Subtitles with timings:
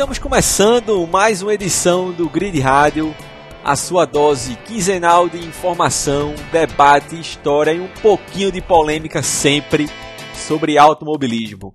[0.00, 3.14] Estamos começando mais uma edição do Grid Rádio,
[3.62, 9.90] a sua dose quinzenal de informação, debate, história e um pouquinho de polêmica sempre
[10.32, 11.74] sobre automobilismo.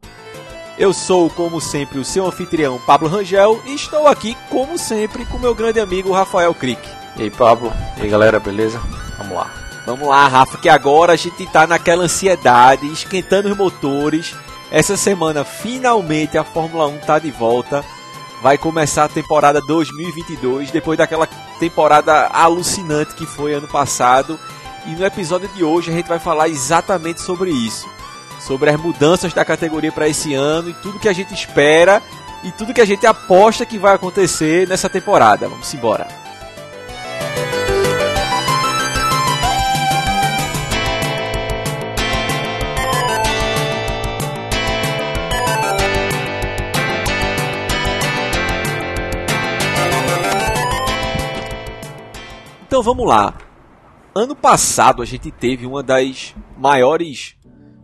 [0.76, 5.38] Eu sou, como sempre, o seu anfitrião Pablo Rangel e estou aqui, como sempre, com
[5.38, 6.82] meu grande amigo Rafael Crick.
[7.18, 7.72] E aí, Pablo?
[7.96, 8.82] E aí, galera, beleza?
[9.20, 9.54] Vamos lá.
[9.86, 14.36] Vamos lá, Rafa, que agora a gente está naquela ansiedade, esquentando os motores.
[14.72, 17.86] Essa semana, finalmente, a Fórmula 1 está de volta
[18.46, 21.26] vai começar a temporada 2022, depois daquela
[21.60, 24.40] temporada alucinante que foi ano passado.
[24.86, 27.90] E no episódio de hoje a gente vai falar exatamente sobre isso.
[28.40, 32.04] Sobre as mudanças da categoria para esse ano e tudo que a gente espera
[32.44, 35.50] e tudo que a gente aposta que vai acontecer nessa temporada.
[35.50, 36.25] Vamos embora.
[52.76, 53.34] Então vamos lá.
[54.14, 57.38] Ano passado a gente teve uma das maiores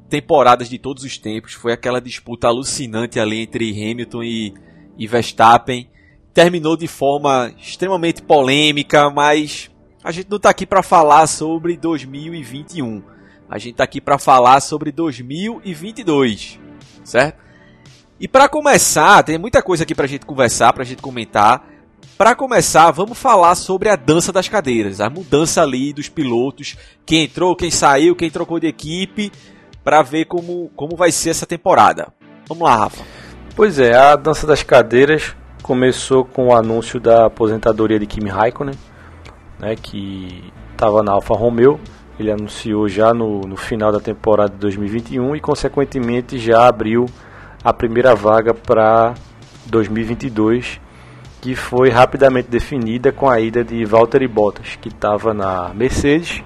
[0.09, 1.53] temporadas de todos os tempos.
[1.53, 4.53] Foi aquela disputa alucinante ali entre Hamilton e,
[4.97, 5.89] e Verstappen.
[6.33, 9.71] Terminou de forma extremamente polêmica, mas
[10.03, 13.01] a gente não está aqui para falar sobre 2021.
[13.49, 16.59] A gente está aqui para falar sobre 2022,
[17.01, 17.41] certo?
[18.19, 21.65] E para começar, tem muita coisa aqui para a gente conversar, para a gente comentar.
[22.17, 27.23] Para começar, vamos falar sobre a dança das cadeiras, a mudança ali dos pilotos, quem
[27.23, 29.31] entrou, quem saiu, quem trocou de equipe,
[29.83, 32.13] para ver como, como vai ser essa temporada.
[32.47, 33.03] Vamos lá, Rafa.
[33.55, 38.75] Pois é, a dança das cadeiras começou com o anúncio da aposentadoria de Kimi Raikkonen,
[39.59, 41.79] né, que estava na Alfa Romeo.
[42.19, 47.07] Ele anunciou já no, no final da temporada de 2021 e, consequentemente, já abriu
[47.63, 49.15] a primeira vaga para
[49.65, 50.79] 2022
[51.41, 56.43] que foi rapidamente definida com a ida de Valtteri Bottas, que estava na Mercedes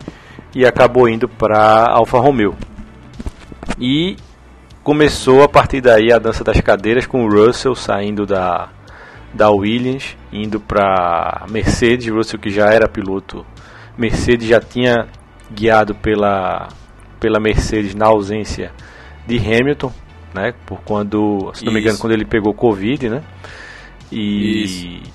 [0.55, 2.55] e acabou indo para Alfa Romeo.
[3.77, 4.15] E
[4.81, 8.69] começou a partir daí a dança das cadeiras com o Russell saindo da,
[9.33, 12.07] da Williams, indo para Mercedes.
[12.07, 13.45] Russell que já era piloto,
[13.97, 15.09] Mercedes já tinha
[15.51, 16.69] guiado pela,
[17.19, 18.71] pela Mercedes na ausência
[19.27, 19.91] de Hamilton,
[20.33, 20.53] né?
[20.65, 23.21] Por quando, se não me engano, quando ele pegou Covid, né?
[24.11, 25.11] E Isso.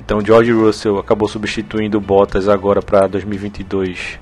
[0.00, 4.18] então George Russell acabou substituindo Bottas agora para 2022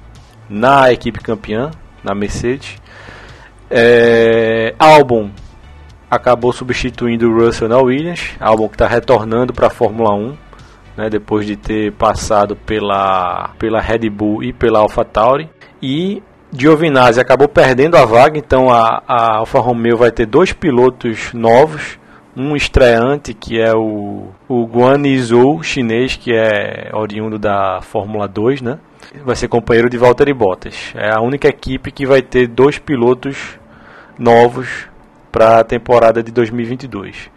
[0.48, 1.70] na equipe campeã,
[2.02, 2.76] na Mercedes.
[3.70, 5.30] É, Albon
[6.10, 10.36] acabou substituindo o Russell na Williams, Albon que está retornando para a Fórmula 1,
[10.96, 15.48] né, depois de ter passado pela, pela Red Bull e pela AlphaTauri.
[15.82, 16.22] E
[16.52, 21.98] Giovinazzi acabou perdendo a vaga, então a, a Alfa Romeo vai ter dois pilotos novos
[22.36, 28.60] um estreante que é o, o Guan Yizhou, chinês, que é oriundo da Fórmula 2,
[28.60, 28.78] né?
[29.24, 30.92] Vai ser companheiro de Valtteri Bottas.
[30.94, 33.58] É a única equipe que vai ter dois pilotos
[34.18, 34.88] novos
[35.30, 37.30] para a temporada de 2022.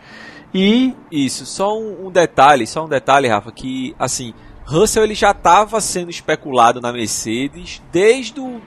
[0.53, 4.33] E isso, só um, detalhe, só um detalhe, Rafa, que assim,
[4.65, 8.61] Russell ele já estava sendo especulado na Mercedes desde o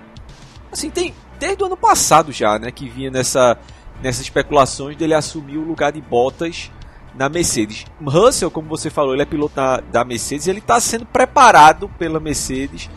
[0.70, 3.56] assim, tem desde o ano passado já, né, que vinha nessa
[4.02, 6.70] nessas especulações dele assumir o lugar de Bottas
[7.14, 7.86] na Mercedes.
[8.02, 12.20] Russell, como você falou, ele é piloto da, da Mercedes, ele está sendo preparado pela
[12.20, 12.88] Mercedes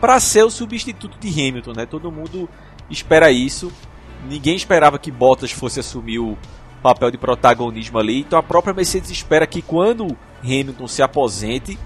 [0.00, 1.86] para ser o substituto de Hamilton, né?
[1.86, 2.48] Todo mundo
[2.90, 3.72] espera isso.
[4.28, 6.36] Ninguém esperava que Bottas fosse assumir o
[6.82, 8.20] papel de protagonismo ali.
[8.20, 11.78] Então a própria Mercedes espera que quando Hamilton se aposente,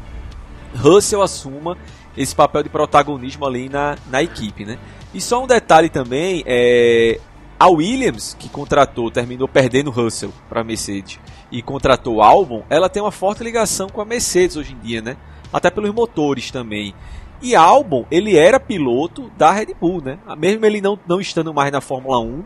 [0.74, 1.76] Russell assuma
[2.16, 4.78] esse papel de protagonismo ali na, na equipe, né?
[5.14, 7.18] E só um detalhe também, é,
[7.62, 13.00] a Williams, que contratou, terminou perdendo Russell para a Mercedes e contratou Albon, ela tem
[13.00, 15.16] uma forte ligação com a Mercedes hoje em dia, né?
[15.52, 16.92] Até pelos motores também.
[17.40, 20.18] E Albon, ele era piloto da Red Bull, né?
[20.36, 22.44] Mesmo ele não, não estando mais na Fórmula 1,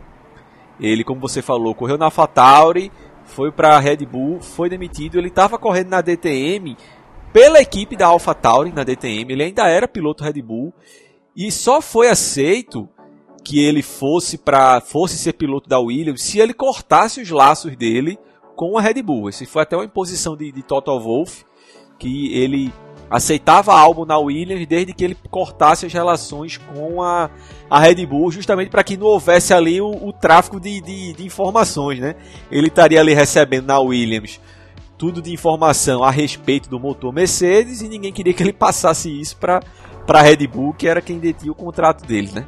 [0.79, 2.93] ele, como você falou, correu na AlphaTauri,
[3.25, 6.77] foi para a Red Bull, foi demitido, ele estava correndo na DTM
[7.33, 10.75] pela equipe da AlphaTauri na DTM, ele ainda era piloto Red Bull
[11.35, 12.87] e só foi aceito
[13.47, 18.19] que ele fosse para fosse ser piloto da Williams se ele cortasse os laços dele
[18.57, 19.29] com a Red Bull.
[19.29, 21.45] Esse foi até uma imposição de, de Toto Wolff
[21.97, 22.73] que ele
[23.09, 27.31] aceitava álbum na Williams desde que ele cortasse as relações com a,
[27.71, 31.25] a Red Bull, justamente para que não houvesse ali o, o tráfico de, de, de,
[31.25, 32.17] informações, né?
[32.51, 34.41] Ele estaria ali recebendo na Williams
[34.99, 39.37] tudo de informação a respeito do motor Mercedes e ninguém queria que ele passasse isso
[39.37, 39.61] para
[40.05, 42.47] para a Red Bull, que era quem detinha o contrato dele, né?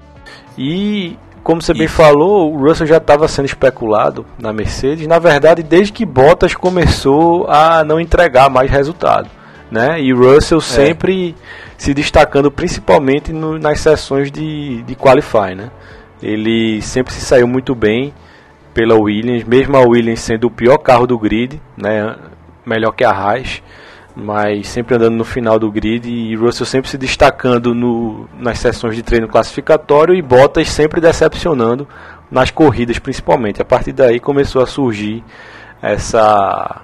[0.56, 1.78] E como você Isso.
[1.78, 6.54] bem falou, o Russell já estava sendo especulado na Mercedes, na verdade, desde que Bottas
[6.54, 9.30] começou a não entregar mais resultado.
[9.70, 10.00] Né?
[10.00, 10.60] E Russell é.
[10.60, 11.34] sempre
[11.76, 15.54] se destacando principalmente no, nas sessões de, de Qualify.
[15.54, 15.70] Né?
[16.22, 18.12] Ele sempre se saiu muito bem
[18.74, 22.14] pela Williams, mesmo a Williams sendo o pior carro do grid, né?
[22.64, 23.62] melhor que a Haas
[24.18, 28.96] mas sempre andando no final do grid e Russell sempre se destacando no, nas sessões
[28.96, 31.86] de treino classificatório e Bottas sempre decepcionando
[32.28, 33.62] nas corridas principalmente.
[33.62, 35.22] A partir daí começou a surgir
[35.80, 36.82] essa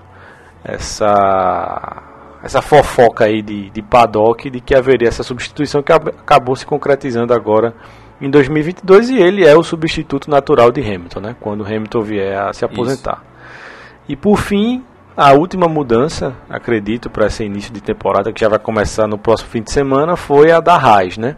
[0.62, 2.02] essa
[2.42, 7.34] essa fofoca aí de, de paddock de que haveria essa substituição que acabou se concretizando
[7.34, 7.75] agora
[8.20, 11.36] em 2022 e ele é o substituto natural de Hamilton, né?
[11.40, 13.22] Quando Hamilton vier a se aposentar.
[13.25, 14.04] Isso.
[14.10, 14.84] E por fim,
[15.16, 19.50] a última mudança, acredito, para esse início de temporada, que já vai começar no próximo
[19.50, 21.37] fim de semana, foi a da Raiz, né?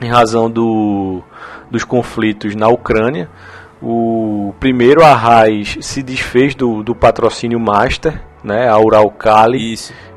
[0.00, 1.22] Em razão do,
[1.70, 3.28] dos conflitos na Ucrânia.
[3.80, 8.68] O primeiro, a Raiz se desfez do, do patrocínio Master, né?
[8.68, 9.74] A Uralkali,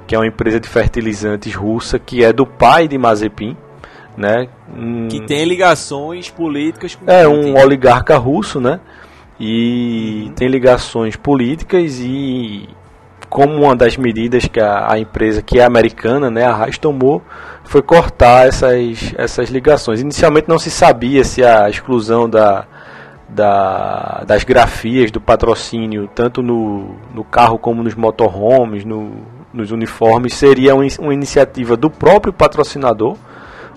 [0.07, 3.57] que é uma empresa de fertilizantes russa, que é do pai de Mazepin.
[4.18, 4.48] Né?
[5.09, 8.80] Que tem ligações políticas com É, um oligarca russo, né?
[9.38, 10.33] E uhum.
[10.33, 12.69] tem ligações políticas e
[13.36, 17.22] como uma das medidas que a, a, empresa, que é americana, né, a RAIS tomou,
[17.66, 20.00] foi cortar essas, essas ligações.
[20.00, 22.64] Inicialmente não se sabia se a exclusão da,
[23.28, 29.12] da, das grafias do patrocínio, tanto no, no carro como nos motorhomes, no,
[29.54, 33.18] nos uniformes, seria uma, uma iniciativa do próprio patrocinador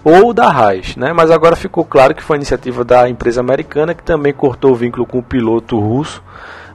[0.05, 1.13] ou da RAIS, né?
[1.13, 5.05] mas agora ficou claro que foi iniciativa da empresa americana que também cortou o vínculo
[5.05, 6.23] com o piloto russo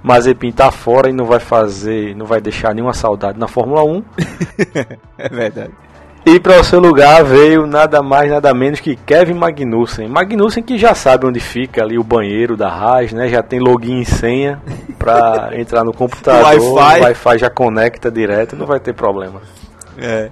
[0.03, 4.03] Mazepin tá fora e não vai fazer, não vai deixar nenhuma saudade na Fórmula 1.
[5.17, 5.71] é verdade.
[6.25, 10.07] E para o seu lugar veio nada mais, nada menos que Kevin Magnussen.
[10.07, 13.27] Magnussen que já sabe onde fica ali o banheiro da Haas, né?
[13.27, 14.61] Já tem login e senha
[14.97, 16.61] para entrar no computador.
[16.61, 17.01] O Wi-Fi.
[17.01, 19.41] Wi-Fi já conecta direto, não vai ter problema.
[19.97, 20.29] É.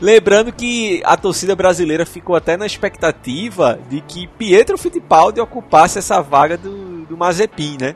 [0.00, 6.20] Lembrando que a torcida brasileira ficou até na expectativa de que Pietro Fittipaldi ocupasse essa
[6.20, 7.94] vaga do, do Mazepin, né?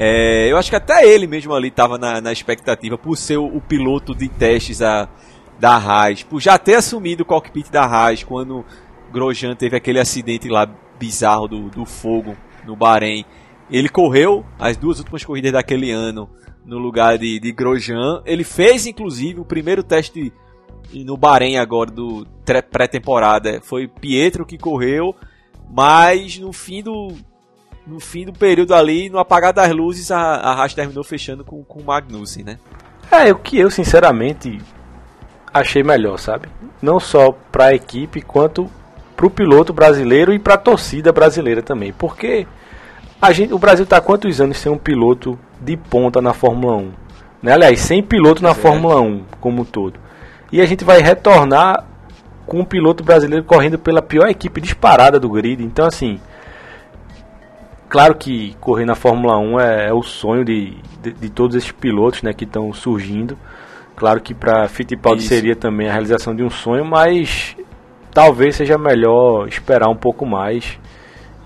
[0.00, 3.46] É, eu acho que até ele mesmo ali estava na, na, expectativa, por ser o,
[3.46, 5.08] o piloto de testes a,
[5.58, 8.64] da Haas, por já ter assumido o cockpit da Haas quando
[9.12, 13.24] Grosjean teve aquele acidente lá bizarro do, do fogo no Bahrein.
[13.68, 16.30] Ele correu as duas últimas corridas daquele ano
[16.64, 18.22] no lugar de, de Grosjean.
[18.24, 20.32] Ele fez inclusive o primeiro teste
[20.94, 22.24] no Bahrein agora do
[22.70, 23.60] pré-temporada.
[23.64, 25.12] Foi Pietro que correu,
[25.68, 27.16] mas no fim do,
[27.88, 31.64] no fim do período ali, no apagar das luzes, a, a Haas terminou fechando com,
[31.64, 32.58] com o Magnussen, né?
[33.10, 34.60] É, o que eu sinceramente
[35.52, 36.48] achei melhor, sabe?
[36.82, 38.70] Não só para a equipe, quanto
[39.16, 41.92] para o piloto brasileiro e para a torcida brasileira também.
[41.92, 42.46] Porque
[43.20, 46.76] a gente, o Brasil está há quantos anos sem um piloto de ponta na Fórmula
[46.76, 46.92] 1?
[47.42, 47.52] Né?
[47.52, 49.98] Aliás, sem piloto na Fórmula 1 como um todo.
[50.52, 51.84] E a gente vai retornar
[52.46, 55.64] com um piloto brasileiro correndo pela pior equipe disparada do grid.
[55.64, 56.20] Então, assim,
[57.88, 61.72] Claro que correr na Fórmula 1 é, é o sonho de, de, de, todos esses
[61.72, 63.36] pilotos né, que estão surgindo.
[63.96, 65.28] Claro que para Fittipaldi Isso.
[65.28, 67.56] seria também a realização de um sonho, mas
[68.12, 70.78] talvez seja melhor esperar um pouco mais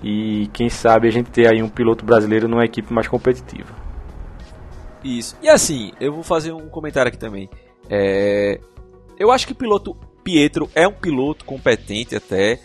[0.03, 3.73] e quem sabe a gente ter aí um piloto brasileiro numa equipe mais competitiva.
[5.03, 5.37] Isso.
[5.41, 7.49] E assim, eu vou fazer um comentário aqui também.
[7.89, 8.59] É...
[9.17, 12.59] Eu acho que o piloto Pietro é um piloto competente até,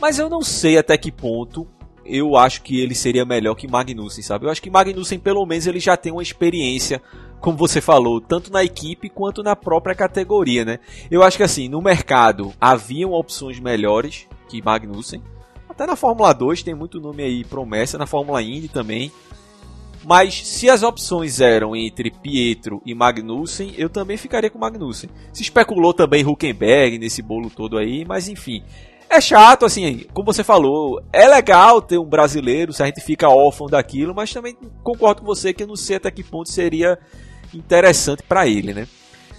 [0.00, 1.66] mas eu não sei até que ponto
[2.04, 4.46] eu acho que ele seria melhor que Magnussen, sabe?
[4.46, 7.02] Eu acho que Magnussen, pelo menos, ele já tem uma experiência,
[7.40, 10.78] como você falou, tanto na equipe quanto na própria categoria, né?
[11.10, 15.22] Eu acho que assim, no mercado haviam opções melhores que Magnussen.
[15.68, 19.10] Até na Fórmula 2 tem muito nome aí promessa, na Fórmula Indy também.
[20.04, 25.08] Mas se as opções eram entre Pietro e Magnussen, eu também ficaria com Magnussen.
[25.32, 28.62] Se especulou também Huckenberg nesse bolo todo aí, mas enfim.
[29.12, 33.28] É chato, assim, como você falou, é legal ter um brasileiro se a gente fica
[33.28, 36.98] órfão daquilo, mas também concordo com você que eu não sei até que ponto seria
[37.52, 38.88] interessante para ele, né?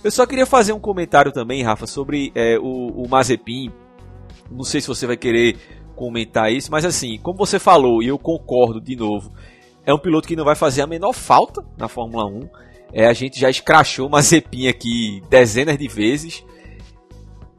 [0.03, 3.71] Eu só queria fazer um comentário também, Rafa, sobre é, o, o Mazepin.
[4.51, 5.57] Não sei se você vai querer
[5.95, 9.31] comentar isso, mas assim, como você falou, e eu concordo de novo,
[9.83, 12.47] é um piloto que não vai fazer a menor falta na Fórmula 1.
[12.93, 16.45] É, a gente já escrachou Mazepin aqui dezenas de vezes.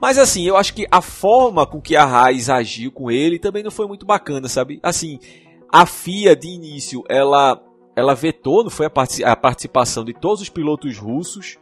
[0.05, 3.63] Mas assim, eu acho que a forma com que a Raiz agiu com ele também
[3.63, 4.79] não foi muito bacana, sabe?
[4.83, 5.19] Assim,
[5.67, 7.59] a FIA de início, ela
[7.97, 11.57] ela vetou, não foi a, participação de todos os pilotos russos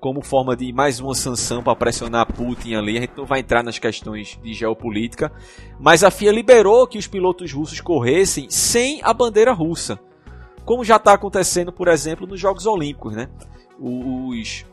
[0.00, 2.96] como forma de mais uma sanção para pressionar Putin ali.
[2.96, 5.30] A gente não vai entrar nas questões de geopolítica,
[5.78, 10.00] mas a FIA liberou que os pilotos russos corressem sem a bandeira russa,
[10.64, 13.28] como já está acontecendo, por exemplo, nos Jogos Olímpicos, né?
[13.78, 14.64] Os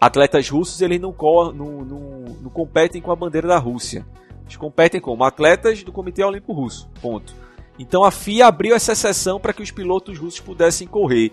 [0.00, 1.14] atletas russos eles não,
[1.54, 2.10] não, não,
[2.42, 4.06] não competem com a bandeira da Rússia,
[4.42, 6.88] eles competem como atletas do Comitê Olímpico Russo.
[7.00, 7.34] Ponto.
[7.78, 11.32] Então a FIA abriu essa exceção para que os pilotos russos pudessem correr.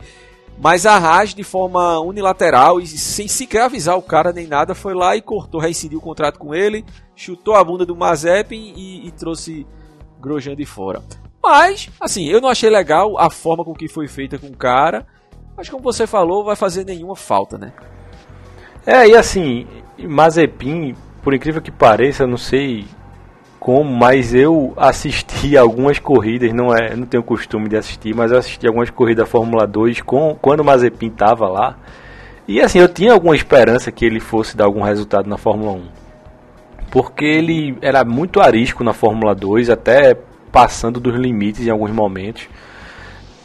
[0.57, 4.93] Mas a Haas, de forma unilateral e sem sequer avisar o cara nem nada, foi
[4.93, 9.11] lá e cortou, reincidiu o contrato com ele, chutou a bunda do Mazepin e, e
[9.11, 9.65] trouxe
[10.19, 11.01] Grosjean de fora.
[11.41, 15.07] Mas, assim, eu não achei legal a forma com que foi feita com o cara.
[15.57, 17.73] Mas como você falou, vai fazer nenhuma falta, né?
[18.85, 19.67] É, e assim,
[19.99, 22.85] Mazepin, por incrível que pareça, não sei
[23.59, 28.39] como, mas eu assisti algumas corridas, não é, não tenho costume de assistir, mas eu
[28.39, 31.77] assisti algumas corridas da Fórmula 2 com, quando o Mazepin estava lá.
[32.47, 35.81] E assim, eu tinha alguma esperança que ele fosse dar algum resultado na Fórmula 1.
[36.89, 40.17] Porque ele era muito arisco na Fórmula 2, até
[40.51, 42.49] passando dos limites em alguns momentos.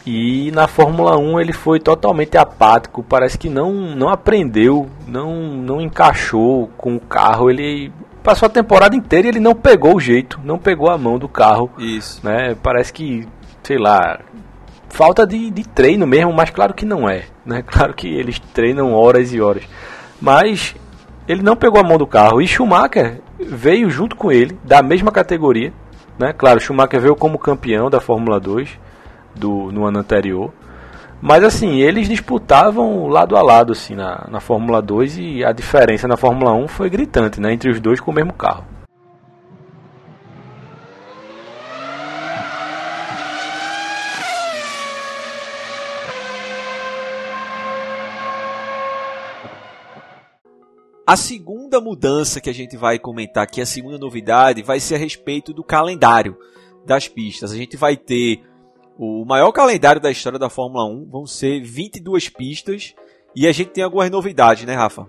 [0.06, 5.80] E na Fórmula 1 ele foi totalmente apático, parece que não, não aprendeu, não, não
[5.80, 7.50] encaixou com o carro.
[7.50, 11.18] Ele passou a temporada inteira e ele não pegou o jeito, não pegou a mão
[11.18, 11.72] do carro.
[11.76, 12.20] Isso.
[12.24, 12.54] Né?
[12.62, 13.26] Parece que,
[13.64, 14.20] sei lá,
[14.88, 17.24] falta de, de treino mesmo, mas claro que não é.
[17.44, 17.62] Né?
[17.66, 19.64] Claro que eles treinam horas e horas.
[20.20, 20.76] Mas
[21.26, 22.40] ele não pegou a mão do carro.
[22.40, 25.72] E Schumacher veio junto com ele, da mesma categoria.
[26.16, 26.32] Né?
[26.32, 28.85] Claro, Schumacher veio como campeão da Fórmula 2
[29.36, 30.52] do, no ano anterior.
[31.20, 36.06] Mas assim, eles disputavam lado a lado assim, na, na Fórmula 2 e a diferença
[36.06, 38.64] na Fórmula 1 foi gritante né, entre os dois com o mesmo carro.
[51.06, 54.98] A segunda mudança que a gente vai comentar aqui, a segunda novidade, vai ser a
[54.98, 56.36] respeito do calendário
[56.84, 57.52] das pistas.
[57.52, 58.42] A gente vai ter
[58.98, 62.94] o maior calendário da história da Fórmula 1 vão ser 22 pistas
[63.34, 65.06] e a gente tem algumas novidades, né, Rafa?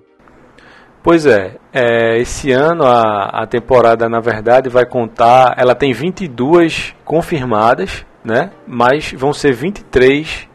[1.01, 5.55] Pois é, é esse ano a, a temporada, na verdade, vai contar.
[5.57, 8.51] Ela tem 22 confirmadas, né?
[8.67, 10.49] Mas vão ser 23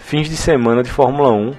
[0.00, 1.52] fins de semana de Fórmula 1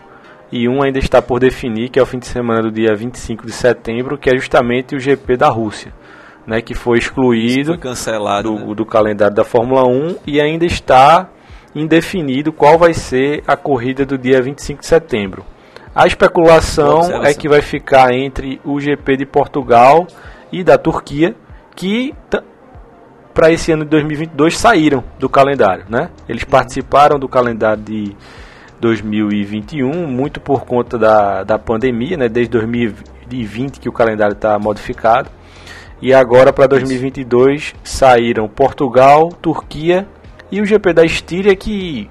[0.52, 3.46] e um ainda está por definir, que é o fim de semana do dia 25
[3.46, 5.94] de setembro, que é justamente o GP da Rússia
[6.46, 8.76] né, que foi excluído foi cancelado, do, né?
[8.76, 11.30] do calendário da Fórmula 1 e ainda está
[11.76, 15.44] indefinido qual vai ser a corrida do dia 25 de setembro.
[15.96, 20.08] A especulação é que vai ficar entre o GP de Portugal
[20.52, 21.36] e da Turquia,
[21.76, 22.14] que
[23.34, 26.10] para esse ano de 2022 saíram do calendário, né?
[26.28, 28.16] Eles participaram do calendário de
[28.80, 32.30] 2021 muito por conta da, da pandemia, né?
[32.30, 35.30] Desde 2020 que o calendário está modificado.
[36.04, 40.06] E agora para 2022 saíram Portugal, Turquia
[40.52, 42.10] e o GP da Estíria que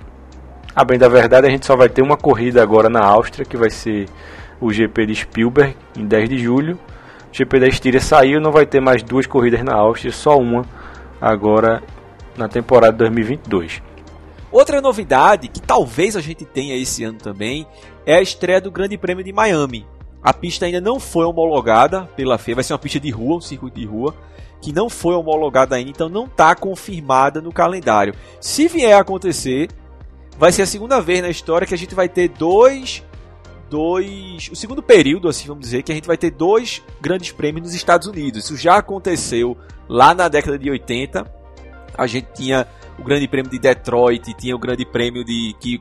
[0.74, 3.54] a bem da verdade a gente só vai ter uma corrida agora na Áustria, que
[3.54, 4.08] vai ser
[4.58, 6.78] o GP de Spielberg em 10 de julho.
[7.30, 10.64] O GP da Estíria saiu, não vai ter mais duas corridas na Áustria, só uma
[11.20, 11.82] agora
[12.34, 13.82] na temporada 2022.
[14.50, 17.66] Outra novidade que talvez a gente tenha esse ano também
[18.06, 19.84] é a estreia do Grande Prêmio de Miami.
[20.22, 23.40] A pista ainda não foi homologada pela FIA, vai ser uma pista de rua, um
[23.40, 24.14] circuito de rua,
[24.60, 28.14] que não foi homologada ainda, então não está confirmada no calendário.
[28.40, 29.68] Se vier a acontecer,
[30.38, 33.02] vai ser a segunda vez na história que a gente vai ter dois
[33.72, 37.64] dois, o segundo período, assim vamos dizer, que a gente vai ter dois grandes prêmios
[37.64, 38.44] nos Estados Unidos.
[38.44, 39.56] Isso já aconteceu
[39.88, 41.24] lá na década de 80.
[41.96, 42.66] A gente tinha
[42.98, 45.80] o Grande Prêmio de Detroit, tinha o Grande Prêmio de que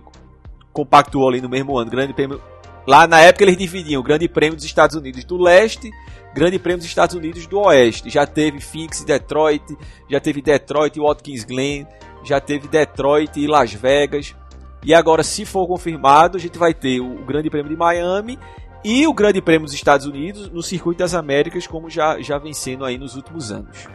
[0.71, 2.41] compactuou ali no mesmo ano, Grande Prêmio
[2.87, 5.91] Lá na época eles dividiam o Grande Prêmio dos Estados Unidos do Leste,
[6.33, 8.09] Grande Prêmio dos Estados Unidos do Oeste.
[8.09, 9.63] Já teve Phoenix e Detroit,
[10.09, 11.85] já teve Detroit e Watkins Glen,
[12.23, 14.35] já teve Detroit e Las Vegas.
[14.83, 18.39] E agora, se for confirmado, a gente vai ter o Grande Prêmio de Miami
[18.83, 22.53] e o Grande Prêmio dos Estados Unidos no Circuito das Américas, como já, já vem
[22.53, 23.87] sendo aí nos últimos anos.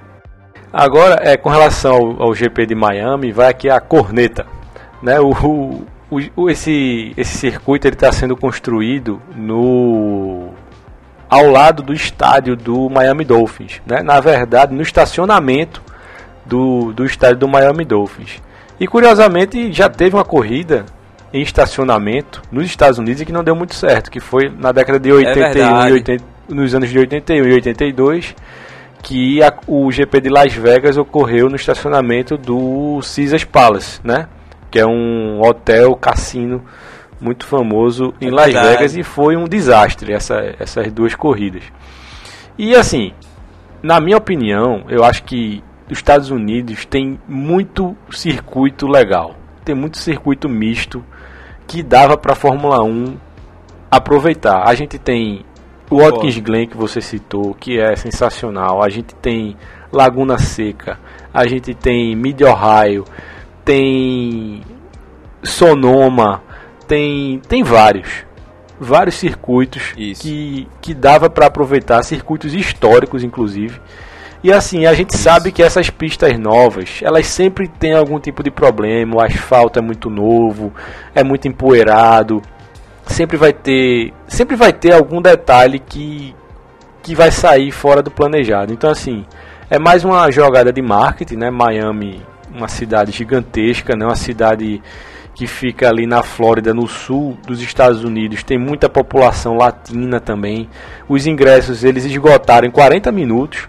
[0.73, 4.47] Agora, é, com relação ao, ao GP de Miami, vai aqui a corneta.
[5.03, 5.19] Né?
[5.19, 5.87] O, o,
[6.49, 10.51] esse, esse circuito está sendo construído no
[11.29, 14.01] ao lado do estádio do Miami Dolphins, né?
[14.03, 15.83] na verdade no estacionamento
[16.45, 18.41] do, do estádio do Miami Dolphins.
[18.79, 20.87] E curiosamente já teve uma corrida
[21.33, 25.11] em estacionamento nos Estados Unidos que não deu muito certo, que foi na década de
[25.11, 28.35] 81 é e 80, nos anos de 81 e 82,
[29.03, 34.29] que a, o GP de Las Vegas ocorreu no estacionamento do Caesars Palace, né?
[34.77, 36.63] Que é um hotel cassino
[37.19, 38.69] muito famoso em é Las verdade.
[38.69, 41.63] Vegas e foi um desastre essa, essas duas corridas.
[42.59, 43.15] E assim,
[43.83, 49.97] na minha opinião, eu acho que os Estados Unidos tem muito circuito legal, tem muito
[49.97, 51.03] circuito misto
[51.67, 53.17] que dava para a Fórmula 1
[53.91, 54.69] aproveitar.
[54.69, 55.43] A gente tem
[55.89, 58.85] o Watkins Glen que você citou, que é sensacional.
[58.85, 59.57] A gente tem
[59.91, 60.99] Laguna Seca,
[61.33, 63.07] a gente tem Mid Ohio,
[63.67, 64.63] tem
[65.43, 66.41] Sonoma,
[66.87, 68.25] tem tem vários
[68.79, 73.81] vários circuitos que, que dava para aproveitar, circuitos históricos inclusive.
[74.45, 75.23] E assim, a gente Isso.
[75.23, 79.83] sabe que essas pistas novas, elas sempre têm algum tipo de problema, o asfalto é
[79.83, 80.73] muito novo,
[81.15, 82.41] é muito empoeirado,
[83.07, 86.35] sempre vai ter, sempre vai ter algum detalhe que
[87.03, 88.73] que vai sair fora do planejado.
[88.73, 89.25] Então assim,
[89.69, 91.51] é mais uma jogada de marketing, né?
[91.51, 92.21] Miami,
[92.55, 94.05] uma cidade gigantesca, né?
[94.05, 94.83] Uma cidade
[95.35, 100.69] que fica ali na Flórida, no sul dos Estados Unidos, tem muita população latina também.
[101.07, 103.67] Os ingressos eles esgotaram em 40 minutos,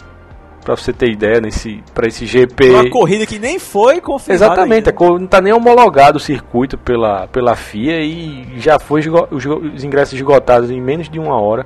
[0.63, 2.69] para você ter ideia, nesse para esse GP.
[2.69, 4.45] Uma corrida que nem foi confirmada.
[4.45, 5.05] Exatamente, ainda.
[5.05, 10.13] não está nem homologado o circuito pela, pela FIA e já foi os, os ingressos
[10.13, 11.65] esgotados em menos de uma hora.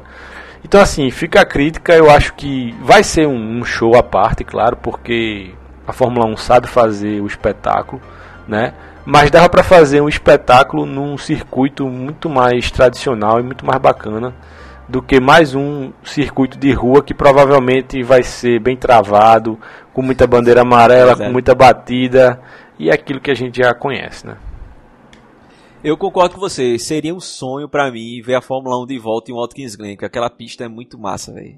[0.64, 4.44] Então assim, fica a crítica, eu acho que vai ser um, um show à parte,
[4.44, 5.52] claro, porque
[5.88, 8.02] a Fórmula 1 sabe fazer o espetáculo,
[8.48, 8.74] né?
[9.06, 14.34] mas dava para fazer um espetáculo num circuito muito mais tradicional e muito mais bacana
[14.88, 19.58] do que mais um circuito de rua que provavelmente vai ser bem travado,
[19.94, 22.42] com muita bandeira amarela, com muita batida
[22.78, 24.38] e aquilo que a gente já conhece, né?
[25.84, 29.32] Eu concordo com você, seria um sonho para mim ver a Fórmula 1 de volta
[29.32, 31.58] em Watkins Glen, que aquela pista é muito massa, velho.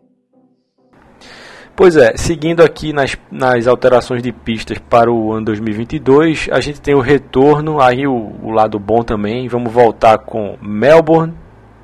[1.75, 6.79] Pois é, seguindo aqui nas, nas alterações de pistas para o ano 2022, a gente
[6.79, 8.13] tem o retorno, aí o,
[8.43, 9.47] o lado bom também.
[9.47, 11.33] Vamos voltar com Melbourne,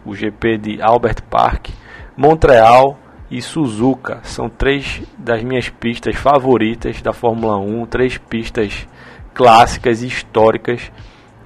[0.06, 1.70] o GP de Albert Park,
[2.16, 3.00] Montreal
[3.32, 4.20] e Suzuka.
[4.22, 8.88] São três das minhas pistas favoritas da Fórmula 1, três pistas
[9.34, 10.92] clássicas e históricas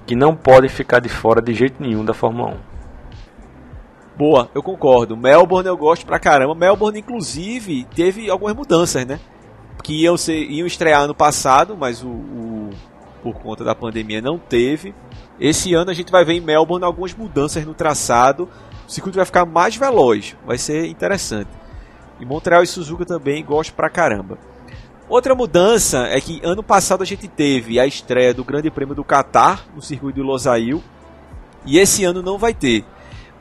[0.06, 2.72] que não podem ficar de fora de jeito nenhum da Fórmula 1.
[4.15, 5.17] Boa, eu concordo.
[5.17, 6.54] Melbourne eu gosto pra caramba.
[6.54, 9.19] Melbourne, inclusive, teve algumas mudanças, né?
[9.84, 12.69] Que iam, ser, iam estrear ano passado, mas o, o,
[13.23, 14.93] por conta da pandemia não teve.
[15.39, 18.47] Esse ano a gente vai ver em Melbourne algumas mudanças no traçado.
[18.88, 21.49] O circuito vai ficar mais veloz, vai ser interessante.
[22.19, 24.38] E Montreal e Suzuka também gosto pra caramba.
[25.10, 29.04] Outra mudança é que ano passado a gente teve a estreia do Grande Prêmio do
[29.04, 30.82] Qatar no circuito de Losail.
[31.65, 32.86] E esse ano não vai ter.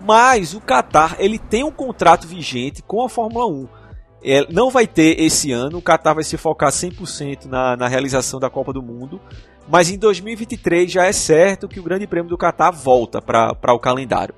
[0.04, 3.68] Mas o Qatar ele tem um contrato vigente com a Fórmula 1.
[4.24, 8.38] É, não vai ter esse ano, o Qatar vai se focar 100% na, na realização
[8.38, 9.20] da Copa do Mundo.
[9.68, 13.78] Mas em 2023 já é certo que o Grande Prêmio do Qatar volta para o
[13.78, 14.34] calendário.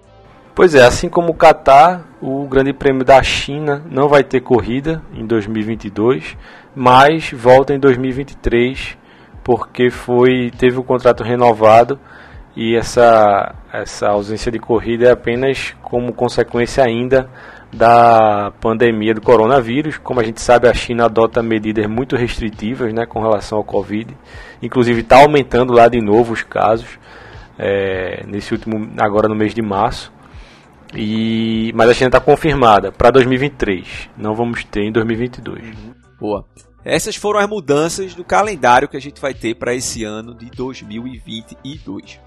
[0.55, 5.03] Pois é, assim como o Qatar, o Grande Prêmio da China não vai ter corrida
[5.13, 6.37] em 2022,
[6.75, 8.97] mas volta em 2023
[9.43, 11.99] porque foi teve o contrato renovado
[12.57, 17.29] e essa, essa ausência de corrida é apenas como consequência ainda
[17.73, 19.99] da pandemia do coronavírus.
[19.99, 24.17] Como a gente sabe, a China adota medidas muito restritivas né, com relação ao Covid.
[24.63, 26.99] Inclusive está aumentando lá de novo os casos
[27.59, 30.13] é, nesse último agora no mês de março.
[30.95, 34.11] E, mas a China está confirmada para 2023.
[34.17, 35.65] Não vamos ter em 2022.
[35.65, 35.95] Uhum.
[36.21, 36.45] Boa.
[36.85, 40.51] Essas foram as mudanças do calendário que a gente vai ter para esse ano de
[40.51, 42.21] 2022.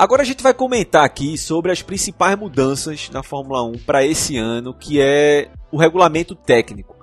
[0.00, 4.38] Agora a gente vai comentar aqui sobre as principais mudanças na Fórmula 1 para esse
[4.38, 6.96] ano, que é o regulamento técnico.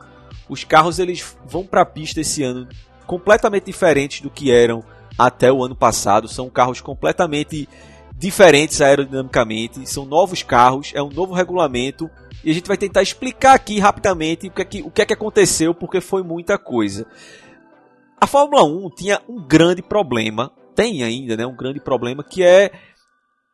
[0.49, 2.67] Os carros eles vão para a pista esse ano
[3.05, 4.83] completamente diferentes do que eram
[5.15, 6.27] até o ano passado.
[6.27, 7.69] São carros completamente
[8.17, 12.09] diferentes aerodinamicamente, são novos carros, é um novo regulamento
[12.43, 15.05] e a gente vai tentar explicar aqui rapidamente o que é que, o que, é
[15.05, 17.05] que aconteceu, porque foi muita coisa.
[18.19, 22.71] A Fórmula 1 tinha um grande problema tem ainda né, um grande problema que é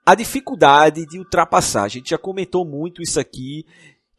[0.05, 1.83] a dificuldade de ultrapassar.
[1.83, 3.65] A gente já comentou muito isso aqui,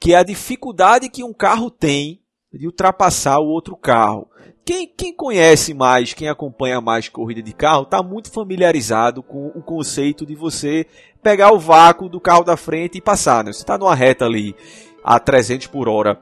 [0.01, 4.27] que é a dificuldade que um carro tem de ultrapassar o outro carro.
[4.65, 9.61] Quem, quem conhece mais, quem acompanha mais corrida de carro, está muito familiarizado com o
[9.61, 10.87] conceito de você
[11.23, 13.45] pegar o vácuo do carro da frente e passar.
[13.45, 13.53] Né?
[13.53, 14.57] Você está numa reta ali
[15.05, 16.19] a 300 por hora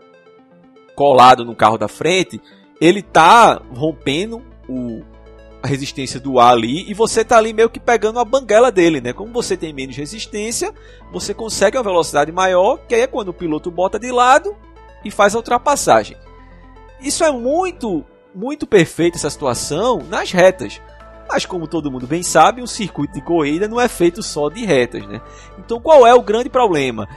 [0.97, 2.41] colado no carro da frente,
[2.81, 5.12] ele está rompendo o,
[5.63, 9.01] a resistência do ar ali e você tá ali meio que pegando a banguela dele,
[9.01, 9.13] né?
[9.13, 10.75] Como você tem menos resistência,
[11.13, 14.57] você consegue uma velocidade maior, que aí é quando o piloto bota de lado
[15.05, 16.17] e faz a ultrapassagem.
[17.01, 20.81] Isso é muito, muito perfeito essa situação nas retas.
[21.29, 24.65] Mas como todo mundo bem sabe, um circuito de corrida não é feito só de
[24.65, 25.21] retas, né?
[25.59, 27.09] Então qual é o grande problema?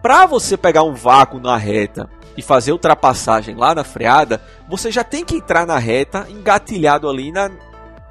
[0.00, 5.04] Para você pegar um vácuo na reta e fazer ultrapassagem lá na freada, você já
[5.04, 7.50] tem que entrar na reta engatilhado ali na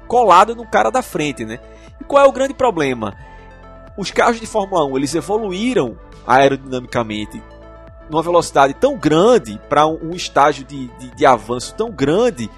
[0.06, 1.58] colado no cara da frente, né?
[2.00, 3.14] E qual é o grande problema?
[3.96, 7.42] Os carros de Fórmula 1, eles evoluíram aerodinamicamente
[8.10, 12.50] numa velocidade tão grande para um, estágio de, de, de avanço tão grande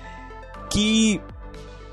[0.71, 1.21] que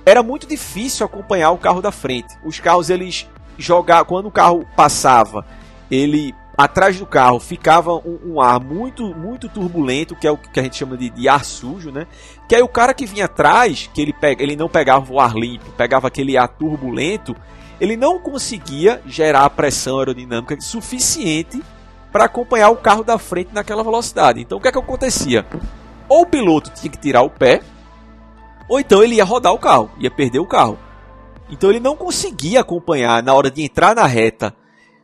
[0.05, 2.35] era muito difícil acompanhar o carro da frente.
[2.43, 5.45] Os carros eles jogavam quando o carro passava,
[5.89, 10.59] ele atrás do carro ficava um, um, ar muito muito turbulento, que é o que
[10.59, 12.07] a gente chama de, de, ar sujo, né?
[12.47, 15.33] Que aí o cara que vinha atrás, que ele, pega, ele não pegava o ar
[15.33, 17.35] limpo, pegava aquele ar turbulento,
[17.81, 21.61] ele não conseguia gerar a pressão aerodinâmica suficiente
[22.11, 24.39] para acompanhar o carro da frente naquela velocidade.
[24.39, 25.45] Então o que é que acontecia?
[26.07, 27.61] Ou o piloto tinha que tirar o pé,
[28.69, 30.77] ou então ele ia rodar o carro, ia perder o carro.
[31.49, 34.55] Então ele não conseguia acompanhar na hora de entrar na reta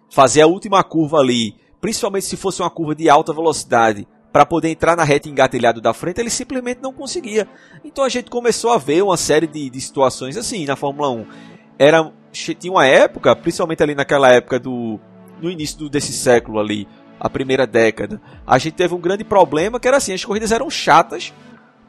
[0.10, 4.70] fazer a última curva ali, principalmente se fosse uma curva de alta velocidade, para poder
[4.70, 7.48] entrar na reta engatilhado da frente, ele simplesmente não conseguia.
[7.84, 11.26] Então a gente começou a ver uma série de, de situações assim na Fórmula 1.
[11.78, 15.00] Era, tinha uma época, principalmente ali naquela época do.
[15.42, 16.88] no início do, desse século ali,
[17.20, 20.70] a primeira década, a gente teve um grande problema que era assim: as corridas eram
[20.70, 21.34] chatas,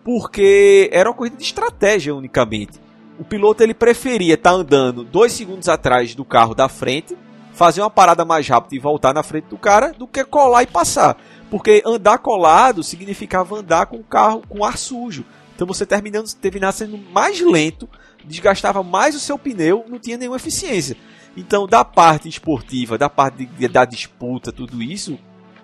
[0.03, 2.81] porque era uma corrida de estratégia unicamente.
[3.19, 7.15] O piloto ele preferia estar tá andando dois segundos atrás do carro da frente
[7.61, 10.67] fazer uma parada mais rápida e voltar na frente do cara do que colar e
[10.67, 11.15] passar.
[11.51, 15.27] Porque andar colado significava andar com o carro com ar sujo.
[15.55, 17.87] Então você terminando, terminava sendo mais lento,
[18.25, 20.97] desgastava mais o seu pneu, não tinha nenhuma eficiência.
[21.37, 25.19] Então, da parte esportiva, da parte de, da disputa, tudo isso,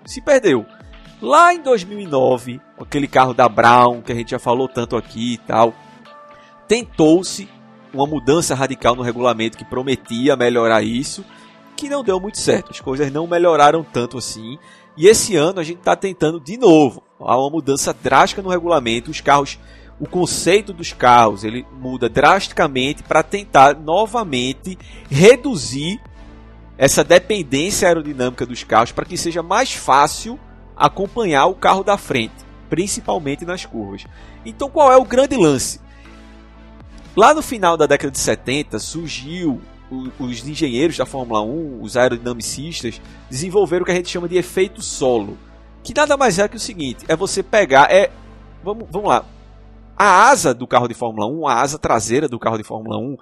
[0.05, 0.67] se perdeu.
[1.19, 5.37] Lá em 2009, aquele carro da Brown, que a gente já falou tanto aqui e
[5.39, 5.73] tal,
[6.67, 7.49] tentou-se
[7.91, 11.25] uma mudança radical no regulamento que prometia melhorar isso,
[11.77, 12.71] que não deu muito certo.
[12.71, 14.57] As coisas não melhoraram tanto assim.
[14.97, 17.03] E esse ano a gente está tentando de novo.
[17.19, 19.11] Há uma mudança drástica no regulamento.
[19.11, 19.59] Os carros,
[19.99, 24.77] o conceito dos carros, ele muda drasticamente para tentar novamente
[25.09, 26.01] reduzir
[26.77, 30.39] essa dependência aerodinâmica dos carros para que seja mais fácil
[30.75, 32.35] acompanhar o carro da frente,
[32.69, 34.05] principalmente nas curvas.
[34.45, 35.79] Então, qual é o grande lance?
[37.15, 39.59] Lá no final da década de 70 surgiu
[40.19, 44.81] os engenheiros da Fórmula 1, os aerodinamicistas, desenvolveram o que a gente chama de efeito
[44.81, 45.37] solo.
[45.83, 47.91] Que nada mais é que o seguinte: é você pegar.
[47.91, 48.11] É,
[48.63, 49.25] vamos, vamos lá.
[49.95, 53.17] A asa do carro de Fórmula 1, a asa traseira do carro de Fórmula 1,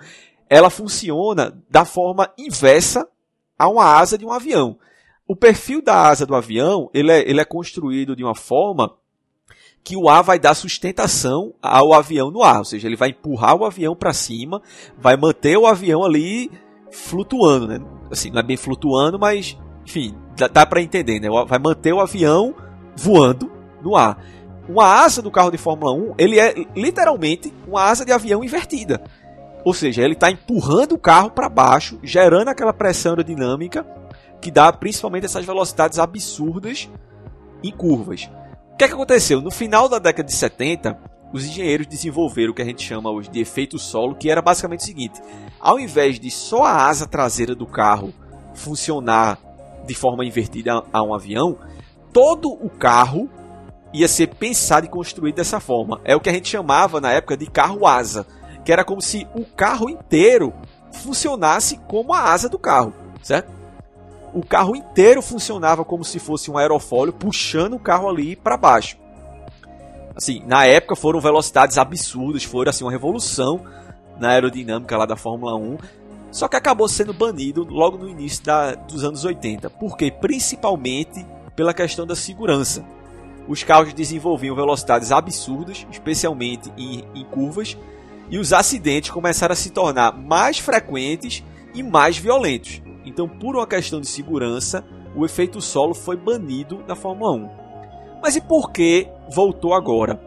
[0.50, 3.08] ela funciona da forma inversa
[3.58, 4.78] a uma asa de um avião.
[5.28, 8.96] O perfil da asa do avião ele é, ele é construído de uma forma
[9.86, 13.56] que o ar vai dar sustentação ao avião no ar, ou seja, ele vai empurrar
[13.56, 14.60] o avião para cima,
[14.98, 16.52] vai manter o avião ali
[16.92, 17.80] flutuando, né?
[18.10, 21.28] Assim, não é bem flutuando, mas enfim, dá, dá para entender, né?
[21.48, 22.56] Vai manter o avião
[22.96, 24.18] voando no ar.
[24.68, 29.04] Uma asa do carro de Fórmula 1, ele é literalmente uma asa de avião invertida.
[29.64, 33.86] Ou seja, ele está empurrando o carro para baixo, gerando aquela pressão aerodinâmica
[34.42, 36.90] que dá principalmente essas velocidades absurdas
[37.64, 38.28] em curvas.
[38.76, 39.42] O que, é que aconteceu?
[39.42, 41.00] No final da década de 70,
[41.32, 44.82] os engenheiros desenvolveram o que a gente chama hoje de efeito solo, que era basicamente
[44.82, 45.22] o seguinte:
[45.62, 48.14] ao invés de só a asa traseira do carro
[48.54, 49.40] funcionar
[49.88, 51.58] de forma invertida a um avião,
[52.12, 53.30] todo o carro
[53.94, 56.02] ia ser pensado e construído dessa forma.
[56.04, 58.28] É o que a gente chamava na época de carro asa,
[58.66, 60.54] que era como se o carro inteiro
[60.92, 63.50] funcionasse como a asa do carro, certo?
[64.36, 68.98] O carro inteiro funcionava como se fosse um aerofólio puxando o carro ali para baixo.
[70.14, 73.66] Assim, na época foram velocidades absurdas, foram assim uma revolução
[74.20, 75.78] na aerodinâmica lá da Fórmula 1.
[76.32, 79.70] Só que acabou sendo banido logo no início da, dos anos 80.
[79.70, 80.12] Por quê?
[80.12, 82.84] Principalmente pela questão da segurança.
[83.48, 87.78] Os carros desenvolviam velocidades absurdas, especialmente em, em curvas,
[88.30, 91.42] e os acidentes começaram a se tornar mais frequentes
[91.74, 92.82] e mais violentos.
[93.06, 94.84] Então, por uma questão de segurança,
[95.16, 97.50] o efeito solo foi banido da Fórmula 1.
[98.22, 100.20] Mas e por que voltou agora?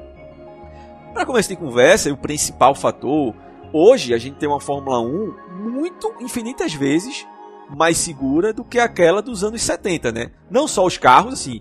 [1.13, 3.35] Para começo de conversa, o principal fator,
[3.73, 5.35] hoje a gente tem uma Fórmula 1
[5.71, 7.27] muito infinitas vezes
[7.69, 10.31] mais segura do que aquela dos anos 70, né?
[10.51, 11.61] Não só os carros, assim,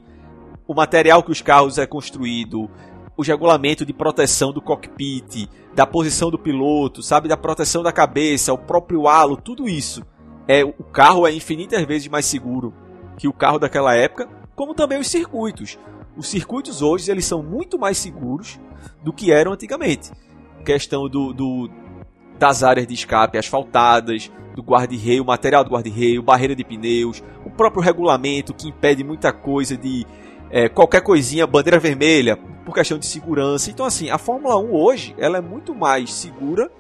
[0.68, 2.70] o material que os carros é construído
[3.18, 8.54] os regulamentos de proteção do cockpit, da posição do piloto, sabe, da proteção da cabeça,
[8.54, 10.06] o próprio halo, tudo isso.
[10.48, 12.74] É, o carro é infinitas vezes mais seguro
[13.18, 15.78] que o carro daquela época, como também os circuitos.
[16.16, 18.60] Os circuitos hoje eles são muito mais seguros
[19.04, 20.12] do que eram antigamente.
[20.64, 21.70] Questão do, do
[22.40, 27.82] das áreas de escape asfaltadas, do guarda-reio, material do guarda-reio, barreira de pneus, o próprio
[27.82, 30.06] regulamento que impede muita coisa de
[30.50, 33.70] é, qualquer coisinha, bandeira vermelha, por questão de segurança.
[33.70, 36.72] Então, assim, a Fórmula 1 hoje ela é muito mais segura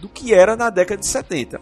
[0.00, 1.60] do que era na década de 70.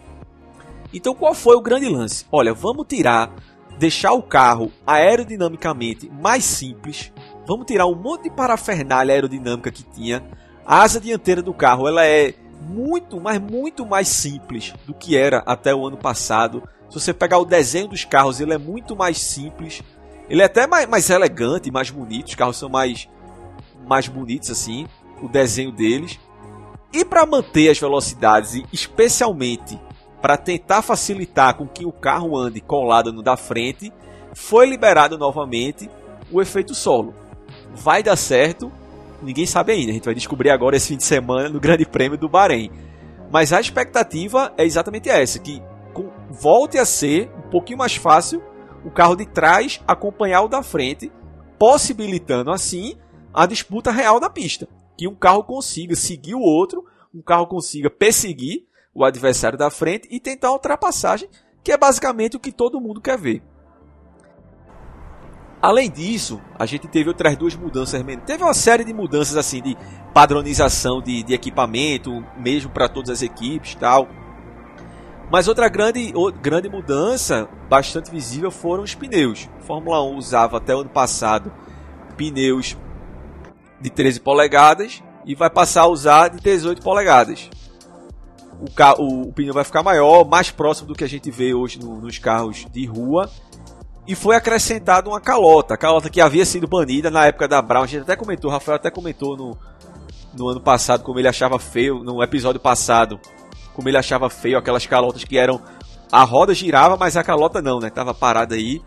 [0.92, 2.26] Então, qual foi o grande lance?
[2.30, 3.34] Olha, vamos tirar,
[3.78, 7.12] deixar o carro aerodinamicamente mais simples.
[7.46, 10.22] Vamos tirar um monte de parafernália aerodinâmica que tinha.
[10.64, 15.38] A asa dianteira do carro ela é muito, mas muito mais simples do que era
[15.46, 16.62] até o ano passado.
[16.88, 19.82] Se você pegar o desenho dos carros, ele é muito mais simples.
[20.28, 22.28] Ele é até mais, mais elegante, mais bonito.
[22.28, 23.08] Os carros são mais,
[23.86, 24.86] mais bonitos assim,
[25.20, 26.20] o desenho deles.
[26.92, 29.80] E para manter as velocidades, especialmente
[30.22, 33.92] para tentar facilitar com que o carro ande colado no da frente,
[34.32, 35.90] foi liberado novamente
[36.30, 37.12] o efeito solo.
[37.74, 38.70] Vai dar certo?
[39.20, 39.90] Ninguém sabe ainda.
[39.90, 42.70] A gente vai descobrir agora esse fim de semana no Grande Prêmio do Bahrein.
[43.32, 45.60] Mas a expectativa é exatamente essa, que
[46.30, 48.42] volte a ser um pouquinho mais fácil
[48.84, 51.12] o carro de trás acompanhar o da frente,
[51.58, 52.96] possibilitando assim
[53.32, 54.68] a disputa real da pista.
[54.96, 60.08] Que um carro consiga seguir o outro, um carro consiga perseguir o adversário da frente
[60.10, 61.28] e tentar a ultrapassagem,
[61.62, 63.42] que é basicamente o que todo mundo quer ver.
[65.62, 68.02] Além disso, a gente teve outras duas mudanças.
[68.26, 69.76] Teve uma série de mudanças assim de
[70.12, 74.08] padronização de, de equipamento, mesmo para todas as equipes, tal.
[75.30, 79.48] Mas outra grande, grande mudança, bastante visível, foram os pneus.
[79.60, 81.52] A Fórmula 1 usava até o ano passado
[82.16, 82.76] pneus
[83.80, 87.48] de 13 polegadas e vai passar a usar de 18 polegadas.
[88.98, 92.00] O, o, pneu vai ficar maior, mais próximo do que a gente vê hoje no,
[92.00, 93.28] nos carros de rua.
[94.06, 97.82] E foi acrescentado uma calota, calota que havia sido banida na época da Brown.
[97.82, 99.56] A gente até comentou, o Rafael até comentou no,
[100.36, 103.18] no ano passado como ele achava feio, no episódio passado,
[103.74, 105.60] como ele achava feio aquelas calotas que eram.
[106.10, 107.90] A roda girava, mas a calota não, né?
[107.90, 108.82] Tava parada aí.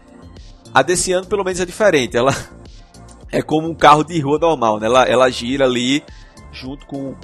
[0.74, 2.16] A desse ano, pelo menos, é diferente.
[2.16, 2.36] Ela
[3.32, 4.86] é como um carro de rua normal, né?
[4.86, 6.04] Ela, ela gira ali
[6.52, 7.16] junto com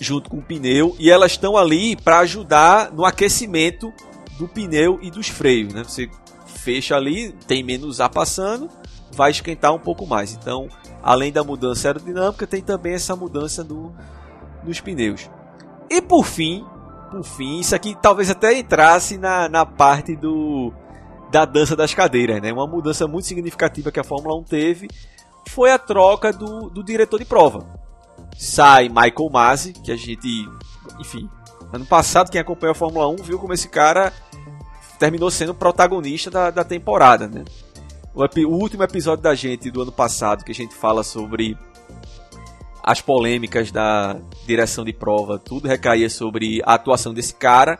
[0.00, 3.92] junto com o pneu e elas estão ali para ajudar no aquecimento
[4.38, 5.82] do pneu e dos freios, né?
[5.82, 6.08] Você
[6.46, 8.68] fecha ali, tem menos ar passando,
[9.10, 10.32] vai esquentar um pouco mais.
[10.32, 10.68] Então,
[11.02, 13.92] além da mudança aerodinâmica, tem também essa mudança do,
[14.64, 15.28] nos pneus.
[15.90, 16.64] E por fim,
[17.10, 20.72] por fim, isso aqui talvez até entrasse na, na parte do
[21.30, 22.52] da dança das cadeiras, né?
[22.52, 24.88] Uma mudança muito significativa que a Fórmula 1 teve
[25.48, 27.66] foi a troca do, do diretor de prova.
[28.38, 30.48] Sai Michael Masi, que a gente,
[31.00, 31.28] enfim,
[31.72, 34.12] ano passado quem acompanhou a Fórmula 1 viu como esse cara
[34.96, 37.44] terminou sendo protagonista da, da temporada, né?
[38.14, 41.58] O, o último episódio da gente do ano passado que a gente fala sobre
[42.80, 47.76] as polêmicas da direção de prova, tudo recaía sobre a atuação desse cara.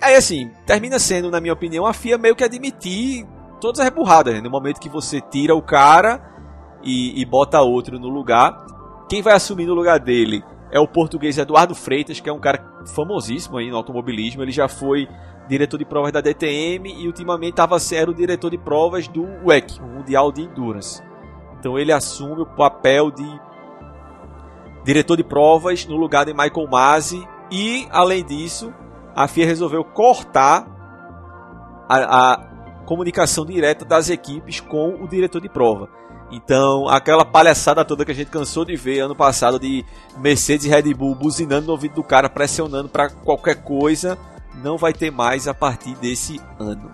[0.00, 3.26] Aí assim, termina sendo, na minha opinião, a FIA meio que admitir
[3.60, 4.40] todas as burradas, né?
[4.40, 6.31] No momento que você tira o cara
[6.82, 8.66] e, e bota outro no lugar,
[9.08, 12.64] quem vai assumir no lugar dele é o português Eduardo Freitas, que é um cara
[12.94, 14.42] famosíssimo aí no automobilismo.
[14.42, 15.06] Ele já foi
[15.46, 19.86] diretor de provas da DTM e ultimamente estava sendo diretor de provas do WEC, o
[19.86, 21.02] Mundial de Endurance.
[21.58, 23.40] Então ele assume o papel de
[24.82, 28.72] diretor de provas no lugar de Michael Masi e, além disso,
[29.14, 30.66] a FIA resolveu cortar
[31.88, 32.36] a, a
[32.86, 35.88] comunicação direta das equipes com o diretor de prova.
[36.32, 39.84] Então, aquela palhaçada toda que a gente cansou de ver ano passado de
[40.16, 44.16] Mercedes e Red Bull buzinando no ouvido do cara, pressionando para qualquer coisa,
[44.64, 46.90] não vai ter mais a partir desse ano.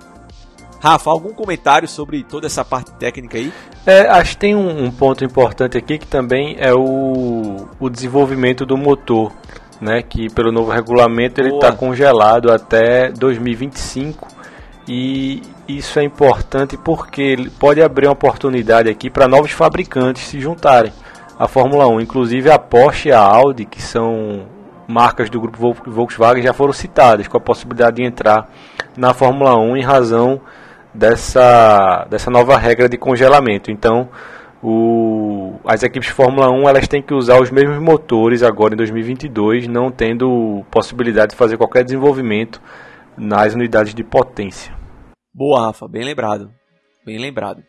[0.81, 3.53] Rafa, algum comentário sobre toda essa parte técnica aí?
[3.87, 8.66] É, acho que tem um, um, ponto importante aqui que também é o, o desenvolvimento
[8.66, 9.33] do motor,
[9.81, 10.03] né?
[10.03, 14.38] Que pelo novo regulamento ele está congelado até 2025
[14.88, 20.90] e isso é importante porque pode abrir uma oportunidade aqui para novos fabricantes se juntarem
[21.38, 24.46] à Fórmula 1, inclusive a Porsche e a Audi, que são
[24.88, 28.48] marcas do grupo Volkswagen já foram citadas com a possibilidade de entrar
[28.96, 30.40] na Fórmula 1 em razão
[30.94, 33.70] dessa, dessa nova regra de congelamento.
[33.70, 34.09] Então,
[34.62, 38.79] o, as equipes de Fórmula 1 elas têm que usar os mesmos motores agora em
[38.79, 42.59] 2022, não tendo possibilidade de fazer qualquer desenvolvimento
[43.18, 44.78] nas unidades de potência.
[45.38, 46.53] Boa, Rafa, bem lembrado.
[47.07, 47.62] Bem lembrado.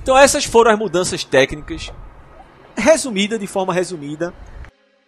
[0.00, 1.92] Então essas foram as mudanças técnicas.
[2.76, 4.32] Resumida, de forma resumida.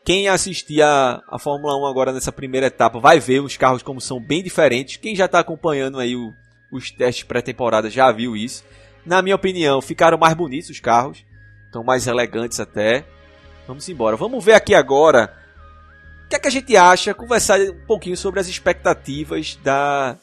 [0.04, 4.00] Quem assistir a, a Fórmula 1 agora nessa primeira etapa vai ver os carros como
[4.00, 4.96] são bem diferentes.
[4.96, 6.32] Quem já está acompanhando aí o,
[6.72, 8.64] os testes pré-temporada já viu isso.
[9.08, 11.24] Na minha opinião, ficaram mais bonitos os carros,
[11.64, 13.06] estão mais elegantes até.
[13.66, 14.18] Vamos embora.
[14.18, 15.34] Vamos ver aqui agora
[16.26, 20.18] o que, é que a gente acha, conversar um pouquinho sobre as expectativas da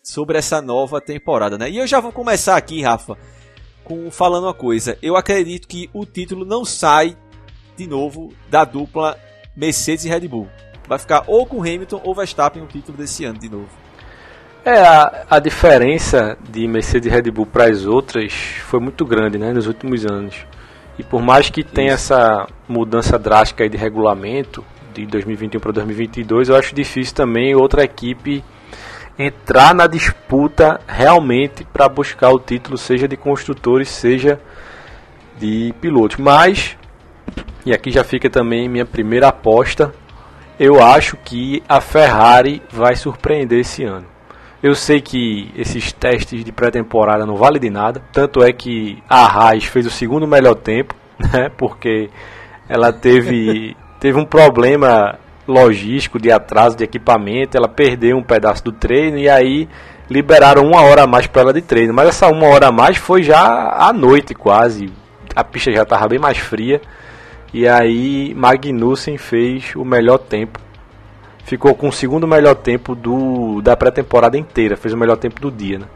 [0.00, 1.68] sobre essa nova temporada, né?
[1.68, 3.18] E eu já vou começar aqui, Rafa,
[3.82, 4.96] com falando uma coisa.
[5.02, 7.16] Eu acredito que o título não sai
[7.76, 9.18] de novo da dupla
[9.56, 10.48] Mercedes e Red Bull.
[10.86, 13.79] Vai ficar ou com Hamilton ou Verstappen o título desse ano de novo.
[14.64, 18.32] É, a, a diferença de Mercedes e Red Bull para as outras
[18.66, 20.36] foi muito grande né, nos últimos anos.
[20.98, 22.12] E por mais que tenha Isso.
[22.12, 28.44] essa mudança drástica de regulamento de 2021 para 2022, eu acho difícil também outra equipe
[29.18, 34.38] entrar na disputa realmente para buscar o título, seja de construtores, seja
[35.38, 36.18] de pilotos.
[36.18, 36.76] Mas,
[37.64, 39.92] e aqui já fica também minha primeira aposta,
[40.58, 44.09] eu acho que a Ferrari vai surpreender esse ano.
[44.62, 49.24] Eu sei que esses testes de pré-temporada não valem de nada, tanto é que a
[49.24, 51.50] Haas fez o segundo melhor tempo, né?
[51.56, 52.10] Porque
[52.68, 55.18] ela teve, teve um problema
[55.48, 59.68] logístico de atraso de equipamento, ela perdeu um pedaço do treino e aí
[60.10, 61.94] liberaram uma hora a mais para ela de treino.
[61.94, 64.92] Mas essa uma hora a mais foi já à noite quase,
[65.34, 66.82] a pista já estava bem mais fria.
[67.52, 70.60] E aí Magnussen fez o melhor tempo.
[71.44, 75.50] Ficou com o segundo melhor tempo do, da pré-temporada inteira, fez o melhor tempo do
[75.50, 75.86] dia, né?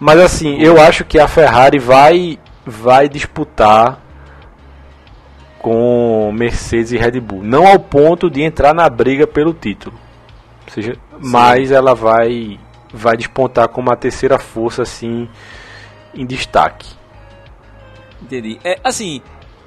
[0.00, 4.00] Mas assim, eu acho que a Ferrari vai vai disputar
[5.58, 7.42] com Mercedes e Red Bull.
[7.42, 9.96] Não ao ponto de entrar na briga pelo título.
[10.68, 12.58] Seja, mas ela vai
[12.92, 15.28] vai despontar como a terceira força assim
[16.14, 16.88] em destaque.
[18.22, 18.58] Entendi.
[18.64, 19.20] É, assim,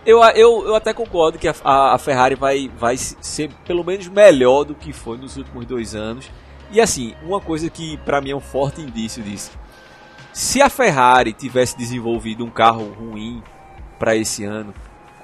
[0.08, 4.64] eu, eu, eu até concordo que a, a, Ferrari vai, vai ser pelo menos melhor
[4.64, 6.32] do que foi nos últimos dois anos.
[6.72, 9.52] E assim, uma coisa que para mim é um forte indício disso.
[10.32, 13.44] Se a Ferrari tivesse desenvolvido um carro ruim
[14.00, 14.74] para esse ano,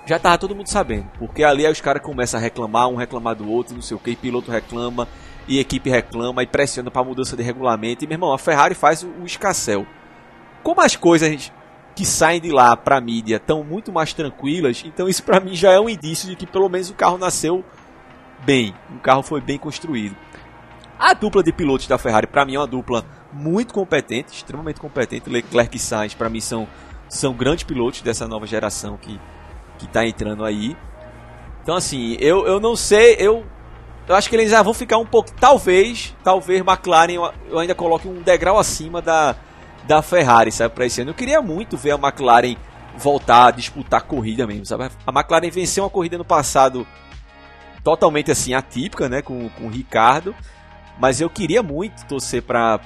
[0.05, 1.09] já tava todo mundo sabendo.
[1.17, 4.17] Porque ali os caras começam a reclamar, um reclamar do outro, não sei o que,
[4.17, 5.07] piloto reclama,
[5.47, 8.03] e equipe reclama, e pressiona para mudança de regulamento.
[8.03, 9.87] E meu irmão, a Ferrari faz o, o escassel.
[10.61, 11.53] Como as coisas
[11.95, 15.71] que saem de lá pra mídia estão muito mais tranquilas, então isso para mim já
[15.71, 17.63] é um indício de que pelo menos o carro nasceu
[18.45, 20.15] bem, o carro foi bem construído.
[20.97, 25.29] A dupla de pilotos da Ferrari para mim é uma dupla muito competente, extremamente competente.
[25.29, 26.67] Leclerc e Sainz para mim são
[27.09, 29.19] são grandes pilotos dessa nova geração que
[29.77, 30.75] que tá entrando aí.
[31.61, 33.45] Então, assim, eu, eu não sei, eu,
[34.07, 35.31] eu acho que eles já vão ficar um pouco.
[35.39, 39.35] Talvez, talvez McLaren eu ainda coloque um degrau acima da,
[39.87, 41.11] da Ferrari, sabe, para esse ano.
[41.11, 42.55] Eu queria muito ver a McLaren
[42.97, 44.89] voltar a disputar corrida mesmo, sabe?
[45.05, 46.87] A McLaren venceu uma corrida no passado
[47.83, 50.33] totalmente assim atípica, né, com, com o Ricardo,
[50.99, 52.79] mas eu queria muito torcer para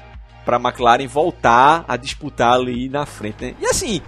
[0.43, 3.55] para McLaren voltar a disputar ali na frente, né?
[3.59, 4.01] E assim,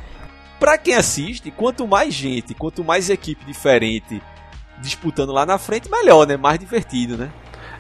[0.58, 4.22] para quem assiste, quanto mais gente, quanto mais equipe diferente
[4.82, 6.38] disputando lá na frente, melhor, né?
[6.38, 7.30] Mais divertido, né?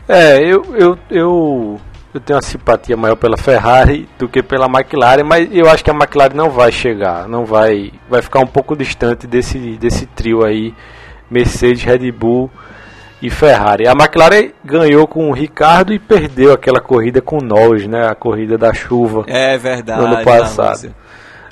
[0.10, 1.82] É, eu, eu, eu,
[2.14, 5.92] eu tenho uma simpatia maior pela Ferrari do que pela McLaren, mas eu acho que
[5.92, 10.44] a McLaren não vai chegar, não vai, vai ficar um pouco distante desse, desse trio
[10.44, 10.74] aí,
[11.30, 12.50] Mercedes, Red Bull
[13.22, 13.88] e Ferrari.
[13.88, 18.08] A McLaren ganhou com o Ricardo e perdeu aquela corrida com nós, né?
[18.08, 19.24] A corrida da chuva.
[19.28, 20.02] É verdade.
[20.02, 20.94] No ano passado.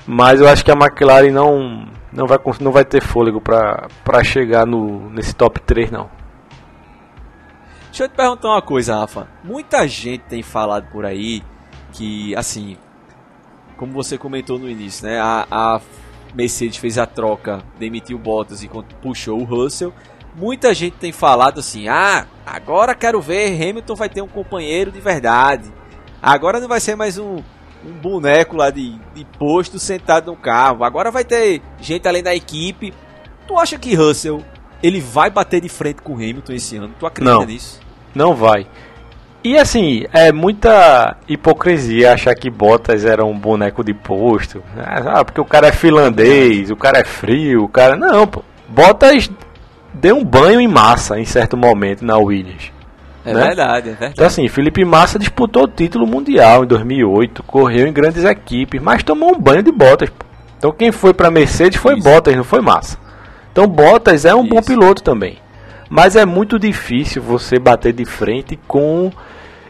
[0.08, 4.66] Mas eu acho que a McLaren não, não, vai, não vai ter fôlego para chegar
[4.66, 6.17] no, nesse top 3, não.
[7.98, 9.28] Deixa eu te perguntar uma coisa, Rafa.
[9.44, 11.42] Muita gente tem falado por aí
[11.92, 12.78] que, assim,
[13.76, 15.20] como você comentou no início, né?
[15.20, 15.82] A, a
[16.32, 18.70] Mercedes fez a troca, demitiu Bottas e
[19.02, 19.92] puxou o Russell.
[20.36, 25.02] Muita gente tem falado assim: ah, agora quero ver Hamilton vai ter um companheiro de
[25.02, 25.74] verdade.
[26.22, 27.38] Agora não vai ser mais um,
[27.84, 30.84] um boneco lá de, de posto sentado no carro.
[30.84, 32.94] Agora vai ter gente além da equipe.
[33.48, 34.46] Tu acha que Russell
[34.84, 36.94] ele vai bater de frente com o Hamilton esse ano?
[37.00, 37.87] Tu acredita não, nisso?
[38.14, 38.68] Não vai.
[39.44, 44.62] E assim, é muita hipocrisia achar que Bottas era um boneco de posto.
[44.78, 47.96] Ah, porque o cara é finlandês, o cara é frio, o cara.
[47.96, 48.44] Não, pô.
[48.68, 49.30] Bottas
[49.94, 52.72] deu um banho em massa em certo momento na Williams.
[53.28, 53.44] É né?
[53.48, 54.14] verdade, é verdade.
[54.14, 59.04] Então, assim, Felipe Massa disputou o título mundial em 2008, correu em grandes equipes, mas
[59.04, 60.10] tomou um banho de Bottas.
[60.58, 62.04] Então, quem foi para Mercedes foi Isso.
[62.04, 62.98] Bottas, não foi Massa.
[63.52, 64.50] Então, Bottas é um Isso.
[64.50, 65.40] bom piloto também.
[65.90, 69.12] Mas é muito difícil você bater de frente com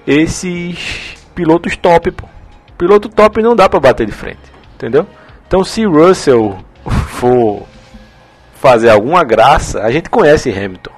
[0.06, 2.28] esses pilotos top, pô.
[2.78, 4.40] Piloto top não dá para bater de frente,
[4.76, 5.06] entendeu?
[5.48, 7.64] Então se Russell for
[8.56, 10.98] fazer alguma graça, a gente conhece Hamilton.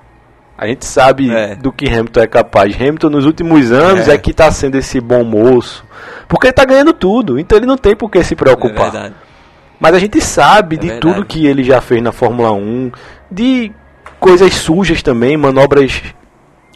[0.58, 1.56] A gente sabe é.
[1.56, 2.76] do que Hamilton é capaz.
[2.76, 5.86] Hamilton nos últimos anos é, é que está sendo esse bom moço.
[6.28, 8.94] Porque ele está ganhando tudo, então ele não tem por que se preocupar.
[8.94, 9.12] É
[9.80, 12.92] Mas a gente sabe é de tudo que ele já fez na Fórmula 1,
[13.32, 13.72] de
[14.20, 16.02] coisas sujas também, manobras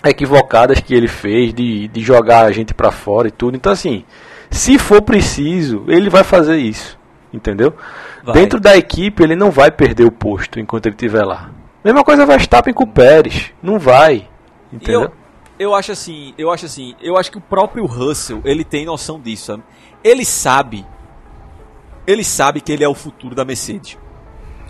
[0.04, 3.56] equivocadas que ele fez, de, de jogar a gente para fora e tudo.
[3.56, 4.04] Então, assim,
[4.50, 6.98] se for preciso, ele vai fazer isso.
[7.32, 7.74] Entendeu?
[8.24, 8.36] Vai.
[8.36, 11.50] Dentro da equipe, ele não vai perder o posto enquanto ele estiver lá.
[11.84, 13.52] Mesma coisa Verstappen com o Pérez.
[13.62, 14.30] Não vai.
[14.72, 15.02] Entendeu?
[15.02, 15.12] Eu,
[15.58, 19.20] eu acho assim, eu acho assim, eu acho que o próprio Russell, ele tem noção
[19.20, 19.64] disso, sabe?
[20.04, 20.86] Ele sabe.
[22.06, 23.98] Ele sabe que ele é o futuro da Mercedes.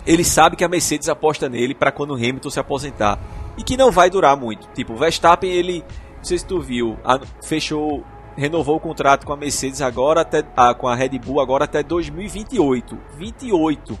[0.06, 3.18] Ele sabe que a Mercedes aposta nele para quando o Hamilton se aposentar.
[3.56, 4.68] E que não vai durar muito.
[4.74, 5.84] Tipo, o Verstappen, ele.
[6.16, 6.96] Não sei se tu viu,
[7.42, 8.04] fechou
[8.36, 11.82] renovou o contrato com a Mercedes agora até ah, com a Red Bull agora até
[11.82, 12.98] 2028.
[13.16, 13.98] 28.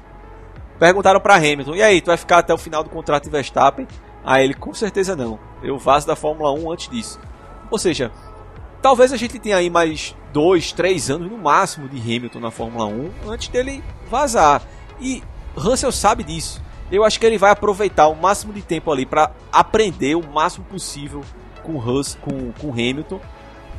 [0.78, 3.86] Perguntaram para Hamilton: "E aí, tu vai ficar até o final do contrato de Verstappen?"
[4.24, 5.38] Aí ele: "Com certeza não.
[5.62, 7.20] Eu vazo da Fórmula 1 antes disso."
[7.70, 8.10] Ou seja,
[8.82, 12.86] talvez a gente tenha aí mais dois, três anos no máximo de Hamilton na Fórmula
[12.86, 14.62] 1 antes dele vazar.
[15.00, 15.22] E
[15.54, 16.62] Russell sabe disso.
[16.90, 20.64] Eu acho que ele vai aproveitar o máximo de tempo ali para aprender o máximo
[20.66, 21.22] possível
[21.62, 23.20] com Russell, com, com Hamilton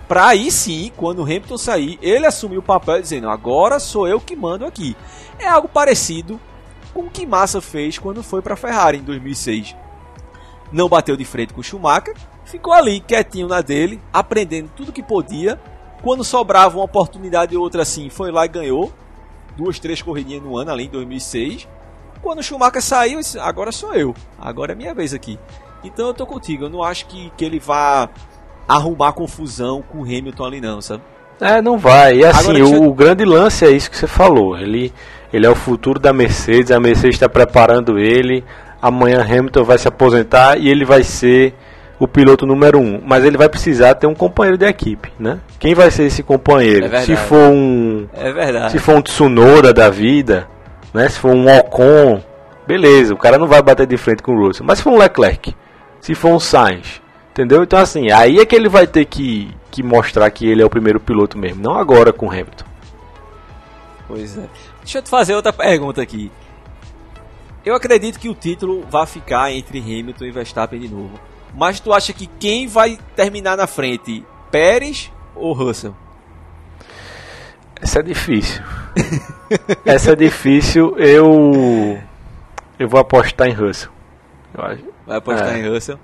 [0.07, 4.19] Pra aí sim, quando o Hamilton sair, ele assumir o papel dizendo: agora sou eu
[4.19, 4.95] que mando aqui.
[5.39, 6.39] É algo parecido
[6.93, 9.75] com o que Massa fez quando foi para Ferrari em 2006.
[10.71, 12.15] Não bateu de frente com Schumacher,
[12.45, 15.59] ficou ali quietinho na dele, aprendendo tudo que podia.
[16.03, 18.93] Quando sobrava uma oportunidade ou outra assim, foi lá e ganhou.
[19.55, 21.67] Duas, três corridinhas no ano, ali em 2006.
[22.21, 24.15] Quando o Schumacher saiu, disse, agora sou eu.
[24.39, 25.39] Agora é minha vez aqui.
[25.83, 26.65] Então eu tô contigo.
[26.65, 28.09] Eu não acho que, que ele vá
[28.67, 31.03] arrumar confusão com o Hamilton ali não, sabe?
[31.39, 32.17] É, não vai.
[32.17, 34.57] E assim, Agora, o, o, grande lance é isso que você falou.
[34.57, 34.93] Ele,
[35.31, 38.43] ele é o futuro da Mercedes, a Mercedes está preparando ele.
[38.81, 41.53] Amanhã Hamilton vai se aposentar e ele vai ser
[41.99, 43.01] o piloto número um.
[43.05, 45.39] Mas ele vai precisar ter um companheiro de equipe, né?
[45.59, 46.93] Quem vai ser esse companheiro?
[46.93, 48.07] É se for um.
[48.13, 48.71] É verdade.
[48.71, 50.47] Se for um Tsunoda da vida,
[50.93, 51.07] né?
[51.09, 52.21] Se for um Ocon,
[52.67, 54.65] beleza, o cara não vai bater de frente com o Russell.
[54.65, 55.55] Mas se for um Leclerc,
[55.99, 57.01] se for um Sainz,
[57.35, 57.63] Entendeu?
[57.63, 60.69] Então, assim, aí é que ele vai ter que, que mostrar que ele é o
[60.69, 62.63] primeiro piloto mesmo, não agora com Hamilton.
[64.07, 64.47] Pois é.
[64.79, 66.31] Deixa eu te fazer outra pergunta aqui.
[67.65, 71.19] Eu acredito que o título vai ficar entre Hamilton e Verstappen de novo.
[71.55, 74.25] Mas tu acha que quem vai terminar na frente?
[74.51, 75.95] Pérez ou Russell?
[77.81, 78.63] Essa é difícil.
[79.85, 80.97] Essa é difícil.
[80.97, 81.99] Eu
[82.77, 83.89] eu vou apostar em Russell.
[85.05, 85.59] Vai apostar é.
[85.59, 85.99] em Russell?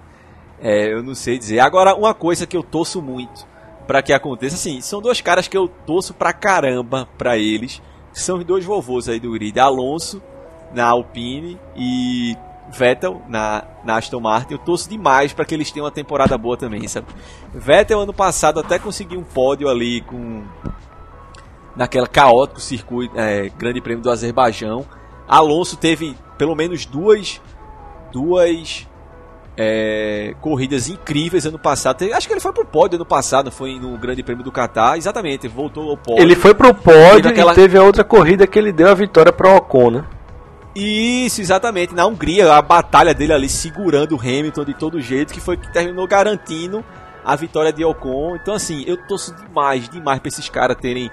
[0.61, 1.59] É, eu não sei dizer.
[1.59, 3.45] Agora, uma coisa que eu torço muito
[3.87, 7.81] para que aconteça, assim, são dois caras que eu torço pra caramba pra eles.
[8.13, 10.21] São os dois vovôs aí do grid, Alonso
[10.73, 12.37] na Alpine e
[12.71, 14.53] Vettel na, na Aston Martin.
[14.53, 17.07] Eu torço demais para que eles tenham uma temporada boa também, sabe?
[17.53, 20.43] Vettel ano passado até conseguiu um pódio ali com
[21.75, 24.85] naquela caótico circuito, é, Grande Prêmio do Azerbaijão.
[25.27, 27.41] Alonso teve pelo menos duas
[28.11, 28.87] duas
[29.57, 32.03] é, corridas incríveis ano passado.
[32.13, 34.97] Acho que ele foi pro pódio ano passado, foi no Grande Prêmio do Catar.
[34.97, 36.21] Exatamente, voltou ao pódio.
[36.21, 37.51] Ele foi pro pódio teve aquela...
[37.51, 40.05] e teve a outra corrida que ele deu a vitória para o Ocon, né?
[40.75, 41.93] Isso, exatamente.
[41.93, 45.71] Na Hungria, a batalha dele ali segurando o Hamilton de todo jeito, que foi que
[45.71, 46.83] terminou garantindo
[47.23, 48.35] a vitória de Ocon.
[48.35, 51.11] Então, assim, eu torço demais, demais pra esses caras terem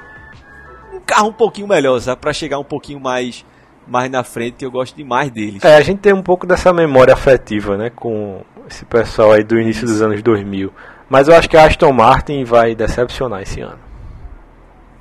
[0.92, 2.20] um carro um pouquinho melhor, sabe?
[2.20, 3.44] Pra chegar um pouquinho mais
[3.86, 5.64] mais na frente, que eu gosto demais deles.
[5.64, 9.58] É, a gente tem um pouco dessa memória afetiva, né, com esse pessoal aí do
[9.58, 10.70] início dos anos 2000.
[11.08, 13.78] Mas eu acho que a Aston Martin vai decepcionar esse ano.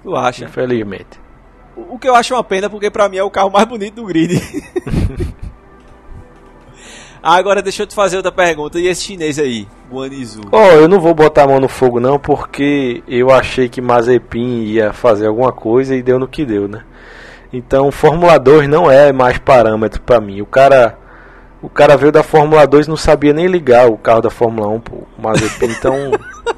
[0.03, 0.45] Tu acha?
[0.45, 1.20] Infelizmente.
[1.78, 4.06] O, que eu acho uma pena, porque pra mim é o carro mais bonito do
[4.06, 4.42] grid.
[7.22, 8.80] Agora deixa eu te fazer outra pergunta.
[8.80, 10.42] E esse chinês aí, Guanizu?
[10.52, 14.64] Oh, eu não vou botar a mão no fogo não, porque eu achei que Mazepin
[14.64, 16.84] ia fazer alguma coisa e deu no que deu, né?
[17.52, 20.42] Então, Fórmula 2 não é mais parâmetro para mim.
[20.42, 20.98] O cara
[21.62, 24.68] o cara veio da Fórmula 2 e não sabia nem ligar o carro da Fórmula
[24.70, 25.72] 1 pro Mazepin.
[25.72, 26.12] Então,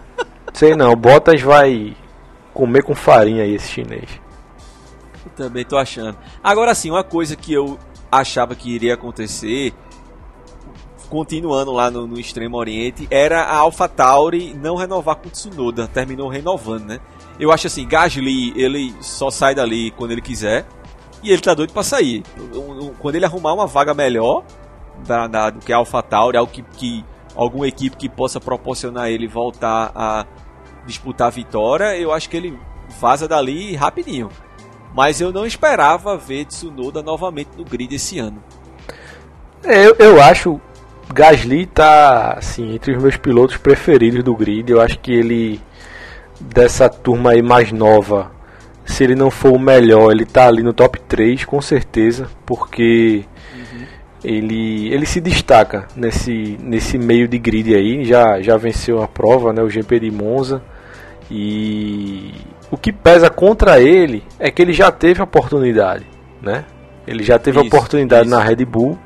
[0.54, 1.96] sei não, Bottas vai
[2.54, 4.29] comer com farinha aí esse chinês.
[5.26, 6.18] Eu também tô achando.
[6.44, 7.78] Agora sim, uma coisa que eu
[8.12, 9.74] achava que iria acontecer,
[11.10, 15.88] continuando lá no, no Extremo Oriente, era a AlphaTauri não renovar com o Tsunoda.
[15.88, 17.00] Terminou renovando, né?
[17.40, 20.66] Eu acho assim, Gasly, ele só sai dali quando ele quiser
[21.24, 22.24] e ele tá doido para sair.
[23.00, 24.44] Quando ele arrumar uma vaga melhor
[25.06, 27.06] da, da, do que a AlphaTauri, algo que, que
[27.36, 30.26] alguma equipe que possa proporcionar ele voltar a
[30.86, 32.60] disputar a vitória, eu acho que ele
[33.00, 34.30] vaza dali rapidinho.
[34.94, 38.44] Mas eu não esperava ver Tsunoda novamente no grid esse ano.
[39.64, 40.60] É, eu, eu acho
[41.14, 44.70] Gasly tá assim, entre os meus pilotos preferidos do grid.
[44.72, 45.62] Eu acho que ele
[46.40, 48.32] dessa turma aí mais nova,
[48.86, 53.26] se ele não for o melhor, ele tá ali no top 3 com certeza, porque
[53.54, 53.86] uhum.
[54.24, 59.52] ele, ele se destaca nesse, nesse meio de grid aí, já, já venceu a prova,
[59.52, 60.62] né, o GP de Monza.
[61.30, 62.34] E
[62.72, 66.06] o que pesa contra ele é que ele já teve oportunidade,
[66.42, 66.66] né?
[67.08, 68.36] Ele já teve isso, oportunidade isso.
[68.36, 68.98] na Red Bull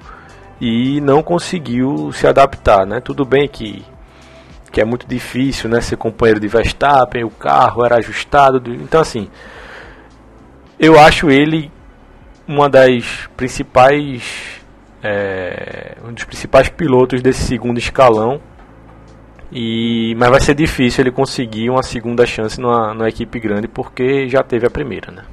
[0.60, 3.00] e não conseguiu se adaptar, né?
[3.00, 3.86] Tudo bem que
[4.72, 9.30] que é muito difícil, né, ser companheiro de Verstappen, o carro era ajustado, então assim,
[10.80, 11.72] eu acho ele
[12.48, 14.24] uma das principais
[15.04, 18.42] é, um dos principais pilotos desse segundo escalão
[19.54, 24.28] e mas vai ser difícil ele conseguir uma segunda chance numa, numa equipe grande porque
[24.28, 25.24] já teve a primeira, né?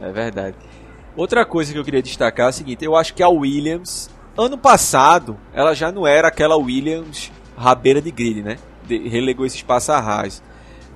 [0.00, 0.56] É verdade.
[1.14, 4.56] Outra coisa que eu queria destacar é o seguinte: eu acho que a Williams, ano
[4.56, 8.56] passado, ela já não era aquela Williams rabeira de grid, né?
[8.86, 10.42] De, relegou esse espaço a Haas.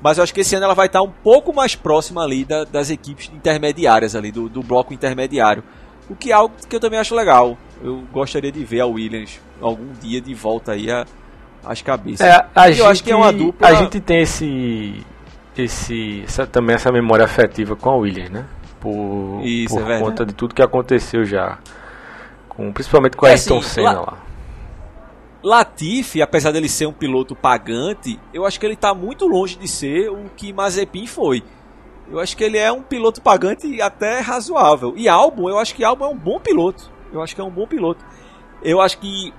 [0.00, 2.64] Mas eu acho que esse ano ela vai estar um pouco mais próxima ali da,
[2.64, 5.62] das equipes intermediárias ali, do, do bloco intermediário.
[6.08, 7.58] O que é algo que eu também acho legal.
[7.82, 11.04] Eu gostaria de ver a Williams algum dia de volta aí a,
[11.64, 12.26] às cabeças.
[12.26, 13.68] É, a eu gente, acho que é uma dupla.
[13.68, 15.04] A gente tem esse.
[15.56, 18.46] esse essa, também essa memória afetiva com a Williams, né?
[18.80, 21.58] por, Isso, por é conta de tudo que aconteceu já.
[22.48, 24.18] Com, principalmente com a é, Ayrton assim, Senna lá.
[25.42, 29.68] Latifi, apesar dele ser um piloto pagante, eu acho que ele está muito longe de
[29.68, 31.44] ser o que Mazepin foi.
[32.10, 34.94] Eu acho que ele é um piloto pagante até razoável.
[34.96, 36.90] E Albon, eu acho que Albon é um bom piloto.
[37.12, 38.04] Eu acho que é um bom piloto.
[38.62, 39.32] Eu acho que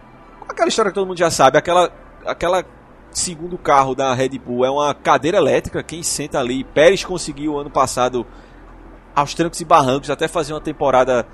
[0.48, 1.92] aquela história que todo mundo já sabe, aquela
[2.26, 2.64] aquela
[3.12, 7.70] segundo carro da Red Bull é uma cadeira elétrica, quem senta ali, Pérez conseguiu ano
[7.70, 8.26] passado
[9.16, 11.26] aos trancos e barrancos, até fazer uma temporada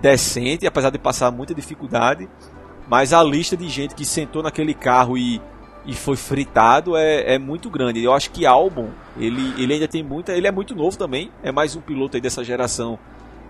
[0.00, 2.28] decente, apesar de passar muita dificuldade.
[2.88, 5.40] Mas a lista de gente que sentou naquele carro e,
[5.86, 8.02] e foi fritado é, é muito grande.
[8.02, 10.32] Eu acho que Albon, ele, ele ainda tem muita.
[10.32, 12.98] Ele é muito novo também, é mais um piloto aí dessa geração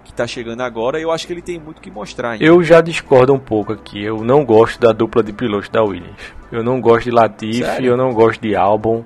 [0.05, 1.01] que está chegando agora.
[1.01, 2.33] Eu acho que ele tem muito que mostrar.
[2.33, 2.45] Ainda.
[2.45, 4.05] Eu já discordo um pouco aqui.
[4.05, 6.35] Eu não gosto da dupla de pilotos da Williams.
[6.53, 7.93] Eu não gosto de Latifi, Sério?
[7.93, 9.05] eu não gosto de Albon.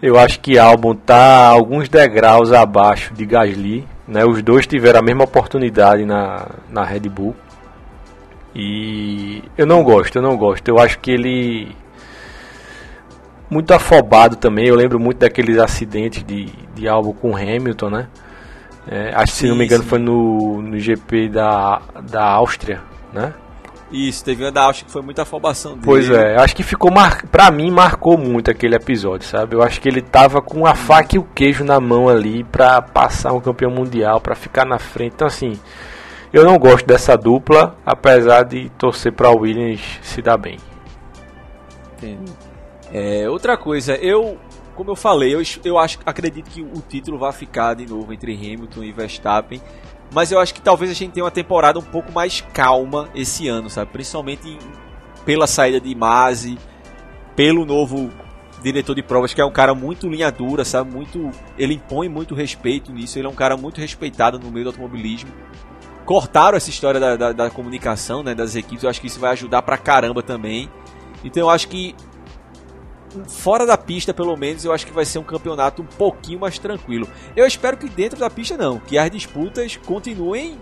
[0.00, 3.86] Eu acho que Albon tá alguns degraus abaixo de Gasly.
[4.06, 4.24] Né?
[4.24, 7.34] Os dois tiveram a mesma oportunidade na, na Red Bull.
[8.54, 10.66] E eu não gosto, eu não gosto.
[10.68, 11.76] Eu acho que ele.
[13.50, 14.66] Muito afobado também.
[14.66, 18.08] Eu lembro muito daqueles acidentes de, de Albon com Hamilton, né?
[18.88, 22.80] É, acho que se não me engano foi no, no GP da, da Áustria,
[23.12, 23.34] né?
[23.90, 25.84] Isso, teve uma da Áustria que foi muita afobação dele.
[25.84, 27.24] Pois é, acho que ficou mar...
[27.26, 29.54] pra mim marcou muito aquele episódio, sabe?
[29.54, 32.82] Eu acho que ele tava com a faca e o queijo na mão ali pra
[32.82, 35.14] passar um campeão mundial, pra ficar na frente.
[35.14, 35.58] Então assim,
[36.32, 40.58] eu não gosto dessa dupla, apesar de torcer pra Williams se dar bem.
[41.96, 42.32] Entendi.
[42.92, 44.36] É, outra coisa, eu,
[44.76, 48.34] como eu falei, eu, eu acho, acredito que o título vai ficar de novo entre
[48.34, 49.60] Hamilton e Verstappen.
[50.12, 53.48] Mas eu acho que talvez a gente tenha uma temporada um pouco mais calma esse
[53.48, 53.90] ano, sabe?
[53.90, 54.56] Principalmente
[55.24, 56.58] pela saída de Masi,
[57.34, 58.10] pelo novo
[58.62, 60.94] diretor de provas, que é um cara muito linha dura, sabe?
[60.94, 64.68] Muito, ele impõe muito respeito nisso, ele é um cara muito respeitado no meio do
[64.68, 65.30] automobilismo.
[66.04, 69.32] Cortaram essa história da, da, da comunicação, né, das equipes, eu acho que isso vai
[69.32, 70.70] ajudar pra caramba também.
[71.24, 71.94] Então eu acho que
[73.28, 76.58] fora da pista, pelo menos, eu acho que vai ser um campeonato um pouquinho mais
[76.58, 77.08] tranquilo.
[77.34, 80.58] Eu espero que dentro da pista não, que as disputas continuem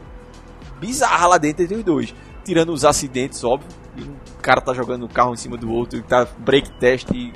[0.80, 2.14] bizarras lá dentro entre os dois.
[2.45, 3.68] Tirando os acidentes, óbvio.
[3.99, 7.32] Um cara tá jogando um carro em cima do outro, tá break test e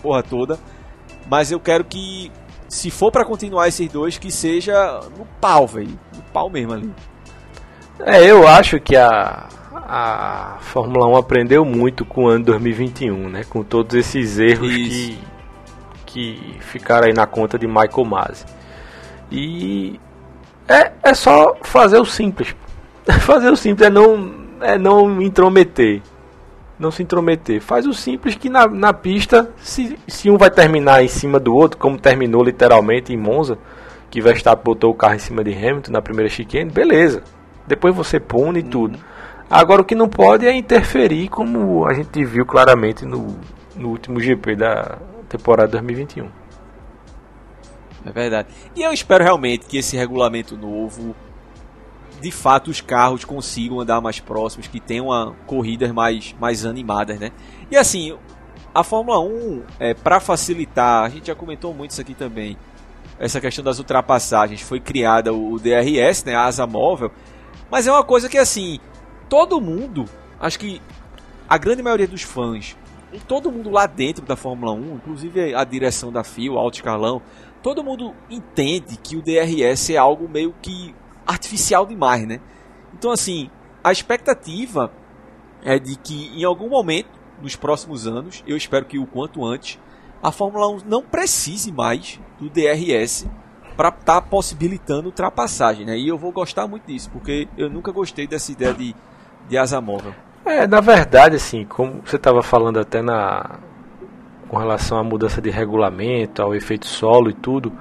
[0.00, 0.58] porra toda.
[1.28, 2.30] Mas eu quero que,
[2.68, 5.98] se for para continuar esses dois, que seja no pau, velho.
[6.14, 6.92] No pau mesmo ali.
[8.00, 9.48] É, eu acho que a,
[9.86, 13.44] a Fórmula 1 aprendeu muito com o ano 2021, né?
[13.48, 15.18] Com todos esses erros que,
[16.06, 18.44] que ficaram aí na conta de Michael Masi.
[19.30, 19.98] E
[20.68, 22.54] é, é só fazer o simples.
[23.20, 26.02] fazer o simples é não, é não intrometer.
[26.78, 27.60] Não se intrometer.
[27.60, 31.54] Faz o simples que na, na pista, se, se um vai terminar em cima do
[31.54, 33.58] outro, como terminou literalmente em Monza,
[34.10, 37.22] que Verstappen botou o carro em cima de Hamilton na primeira chicane, beleza.
[37.66, 38.70] Depois você pune e uhum.
[38.70, 38.98] tudo.
[39.52, 43.38] Agora o que não pode é interferir, como a gente viu claramente no,
[43.76, 44.96] no último GP da
[45.28, 46.26] temporada 2021.
[48.06, 48.48] É verdade.
[48.74, 51.14] E eu espero realmente que esse regulamento novo,
[52.18, 57.30] de fato, os carros consigam andar mais próximos, que tenham corridas mais, mais animadas, né?
[57.70, 58.16] E assim,
[58.74, 62.56] a Fórmula 1, é, para facilitar, a gente já comentou muito isso aqui também,
[63.20, 67.12] essa questão das ultrapassagens, foi criada o DRS, né, a asa móvel,
[67.70, 68.80] mas é uma coisa que assim,
[69.32, 70.04] todo mundo,
[70.38, 70.78] acho que
[71.48, 72.76] a grande maioria dos fãs,
[73.10, 76.74] e todo mundo lá dentro da Fórmula 1, inclusive a direção da FIA, o alto
[76.74, 77.22] escalão,
[77.62, 80.94] todo mundo entende que o DRS é algo meio que
[81.26, 82.40] artificial demais, né?
[82.92, 83.48] Então assim,
[83.82, 84.92] a expectativa
[85.64, 87.08] é de que em algum momento
[87.40, 89.78] nos próximos anos, eu espero que o quanto antes,
[90.22, 93.26] a Fórmula 1 não precise mais do DRS
[93.78, 95.96] para estar tá possibilitando ultrapassagem, né?
[95.96, 98.94] E eu vou gostar muito disso, porque eu nunca gostei dessa ideia de,
[99.48, 100.12] de asa móvel.
[100.44, 103.58] É, na verdade, assim, como você estava falando até na
[104.48, 107.72] com relação à mudança de regulamento, ao efeito solo e tudo,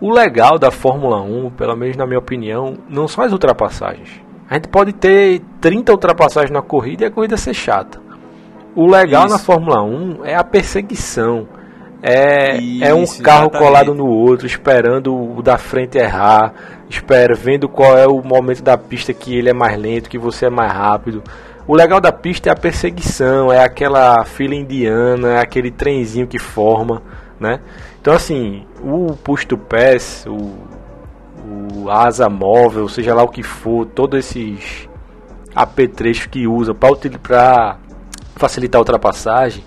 [0.00, 4.22] o legal da Fórmula 1, pelo menos na minha opinião, não são as ultrapassagens.
[4.48, 8.00] A gente pode ter 30 ultrapassagens na corrida e a corrida ser chata.
[8.74, 9.34] O legal Isso.
[9.34, 11.46] na Fórmula 1 é a perseguição.
[12.06, 13.58] É, Isso, é um carro exatamente.
[13.58, 16.52] colado no outro, esperando o da frente errar,
[16.86, 20.44] espera, vendo qual é o momento da pista que ele é mais lento, que você
[20.44, 21.22] é mais rápido.
[21.66, 26.38] O legal da pista é a perseguição, é aquela fila indiana, é aquele trenzinho que
[26.38, 27.00] forma,
[27.40, 27.60] né?
[28.02, 30.52] Então assim, o push to pass, o,
[31.74, 34.86] o asa móvel, seja lá o que for, todos esses
[35.56, 37.78] apetrechos que usa para
[38.36, 39.64] facilitar a ultrapassagem,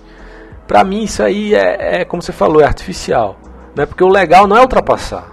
[0.67, 3.37] para mim isso aí é, é, como você falou, é artificial.
[3.75, 3.85] Né?
[3.85, 5.31] Porque o legal não é ultrapassar.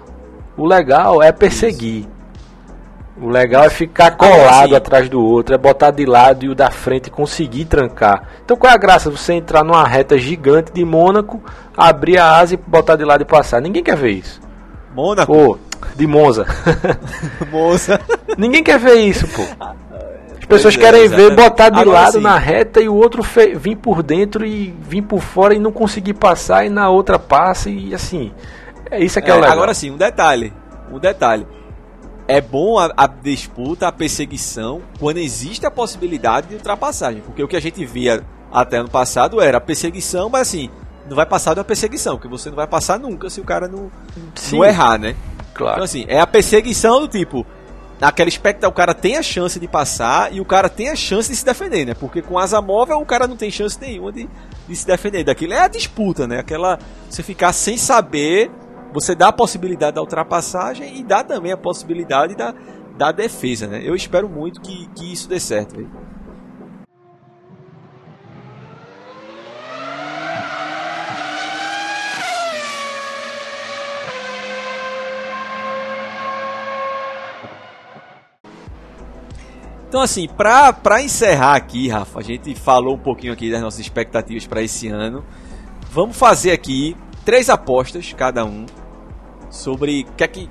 [0.57, 2.01] O legal é perseguir.
[2.01, 2.15] Isso.
[3.21, 6.55] O legal é ficar colado assim, atrás do outro, é botar de lado e o
[6.55, 8.25] da frente conseguir trancar.
[8.45, 9.09] Então qual é a graça?
[9.09, 11.41] Você entrar numa reta gigante de Mônaco,
[11.77, 13.61] abrir a asa e botar de lado e passar.
[13.61, 14.41] Ninguém quer ver isso.
[14.93, 15.33] Mônaco?
[15.33, 15.59] Pô,
[15.95, 16.45] de Monza.
[17.53, 18.01] Monza.
[18.37, 19.43] Ninguém quer ver isso, pô.
[20.45, 22.21] As pessoas é, querem ver botar de Agora, lado sim.
[22.21, 23.23] na reta e o outro
[23.57, 27.71] vir por dentro e vir por fora e não conseguir passar e na outra passa
[27.71, 28.31] e assim.
[28.91, 29.53] É isso que é, é legal.
[29.53, 30.53] Agora sim, um detalhe.
[30.93, 31.47] Um detalhe.
[32.29, 37.23] É bom a, a, disputa, a perseguição, quando existe a possibilidade de ultrapassagem.
[37.23, 38.23] Porque o que a gente via
[38.53, 40.71] até ano passado era a perseguição, mas assim,
[41.09, 43.91] não vai passar da perseguição, porque você não vai passar nunca se o cara não,
[44.53, 45.17] não errar, né?
[45.55, 45.75] Claro.
[45.75, 47.47] Então assim, é a perseguição do tipo,
[48.01, 51.31] naquela expectativa, o cara tem a chance de passar e o cara tem a chance
[51.31, 51.95] de se defender, né?
[51.95, 54.29] Porque com asa móvel o cara não tem chance nenhuma de,
[54.69, 55.25] de se defender.
[55.25, 56.39] Daquilo é a disputa, né?
[56.39, 56.79] Aquela.
[57.09, 58.51] Você ficar sem saber,
[58.93, 62.55] você dá a possibilidade da ultrapassagem e dá também a possibilidade da,
[62.97, 63.81] da defesa, né?
[63.85, 65.87] Eu espero muito que, que isso dê certo.
[79.95, 83.79] Então, assim, pra, pra encerrar aqui, Rafa, a gente falou um pouquinho aqui das nossas
[83.79, 85.25] expectativas para esse ano.
[85.93, 88.67] Vamos fazer aqui três apostas, cada um,
[89.49, 90.51] sobre o que é que.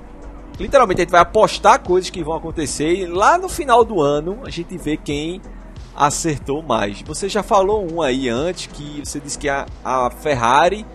[0.58, 4.38] Literalmente, a gente vai apostar coisas que vão acontecer e lá no final do ano
[4.46, 5.42] a gente vê quem
[5.94, 7.02] acertou mais.
[7.02, 10.86] Você já falou um aí antes que você disse que a, a Ferrari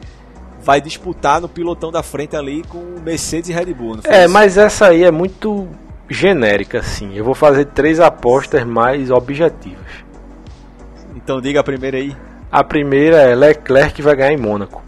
[0.59, 3.99] vai disputar no pilotão da frente ali com Mercedes e Red Bull.
[4.05, 4.33] é, isso?
[4.33, 5.67] mas essa aí é muito
[6.09, 7.15] genérica, sim.
[7.15, 10.03] Eu vou fazer três apostas mais objetivas.
[11.15, 12.15] Então diga a primeira aí.
[12.51, 14.81] A primeira é Leclerc vai ganhar em Mônaco.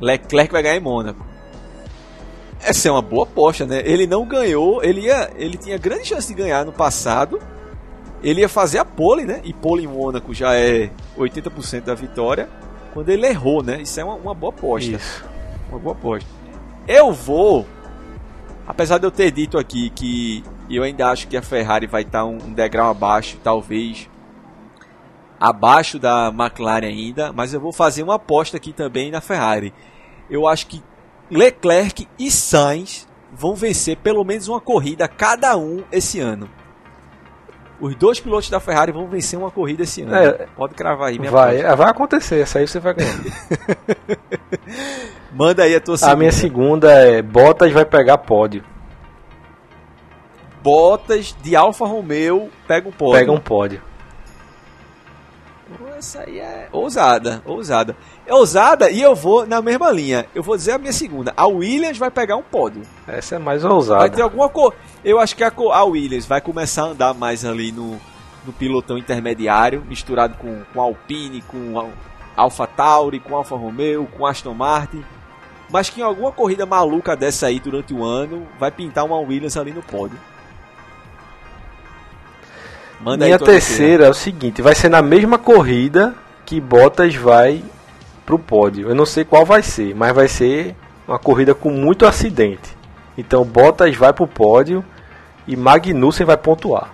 [0.00, 1.26] Leclerc vai ganhar em Mônaco.
[2.60, 3.82] Essa é uma boa aposta, né?
[3.84, 7.40] Ele não ganhou, ele ia, ele tinha grande chance de ganhar no passado.
[8.22, 9.40] Ele ia fazer a pole, né?
[9.44, 12.48] E pole em Mônaco já é 80% da vitória.
[12.92, 13.82] Quando ele errou, né?
[13.82, 14.90] Isso é uma, uma boa aposta.
[14.90, 15.24] Isso.
[15.68, 16.28] Uma boa aposta.
[16.88, 17.66] Eu vou
[18.66, 22.24] Apesar de eu ter dito aqui que eu ainda acho que a Ferrari vai estar
[22.24, 24.08] um degrau abaixo, talvez
[25.38, 29.72] abaixo da McLaren ainda, mas eu vou fazer uma aposta aqui também na Ferrari.
[30.28, 30.82] Eu acho que
[31.30, 36.48] Leclerc e Sainz vão vencer pelo menos uma corrida cada um esse ano.
[37.78, 40.14] Os dois pilotos da Ferrari vão vencer uma corrida esse ano.
[40.14, 41.76] É, Pode cravar aí, minha Vai, aposta.
[41.76, 43.14] vai acontecer, essa aí você vai ganhar.
[45.32, 46.12] Manda aí a tua segunda.
[46.14, 48.64] A minha segunda é Bottas vai pegar pódio.
[50.62, 53.18] Bottas de Alfa Romeo pega um pódio.
[53.18, 53.82] Pega um pódio.
[55.96, 57.96] Essa aí é ousada, ousada.
[58.24, 60.26] É ousada e eu vou na mesma linha.
[60.34, 61.32] Eu vou dizer a minha segunda.
[61.36, 62.82] A Williams vai pegar um pódio.
[63.06, 64.00] Essa é mais ousada.
[64.00, 64.74] Vai ter alguma cor.
[65.04, 67.98] Eu acho que a, a Williams vai começar a andar mais ali no,
[68.44, 71.90] no pilotão intermediário, misturado com, com Alpine, com
[72.36, 75.04] Alfa Tauri, com Alfa Romeo, com Aston Martin
[75.70, 79.56] mas que em alguma corrida maluca dessa aí durante o ano vai pintar uma Williams
[79.56, 80.18] ali no pódio.
[83.00, 87.62] Manda Minha terceira é o seguinte, vai ser na mesma corrida que Bottas vai
[88.24, 88.88] pro pódio.
[88.88, 90.74] Eu não sei qual vai ser, mas vai ser
[91.06, 92.76] uma corrida com muito acidente.
[93.16, 94.84] Então Bottas vai pro pódio
[95.46, 96.90] e Magnussen vai pontuar.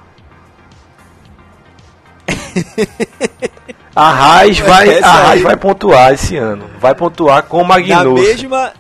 [3.95, 6.65] A Raiz vai, a Raiz vai pontuar esse ano.
[6.81, 8.05] Vai pontuar com o Magnussen.
[8.05, 8.73] Na mesma,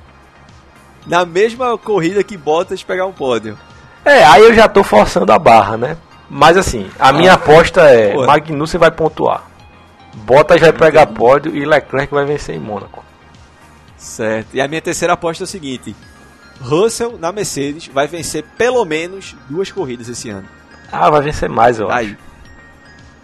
[1.07, 3.59] na mesma corrida que Bottas pegar um pódio.
[4.07, 5.99] É, aí eu já tô forçando a barra, né?
[6.35, 8.24] Mas assim, a minha ah, aposta é Pô.
[8.24, 9.51] Magnussen vai pontuar.
[10.14, 13.05] Bottas vai pegar pódio e Leclerc vai vencer em Mônaco.
[13.99, 14.55] Certo.
[14.55, 15.95] E a minha terceira aposta é o seguinte:
[16.59, 20.49] Russell na Mercedes vai vencer pelo menos duas corridas esse ano.
[20.91, 22.07] Ah, vai vencer mais, eu Aí.
[22.07, 22.16] acho.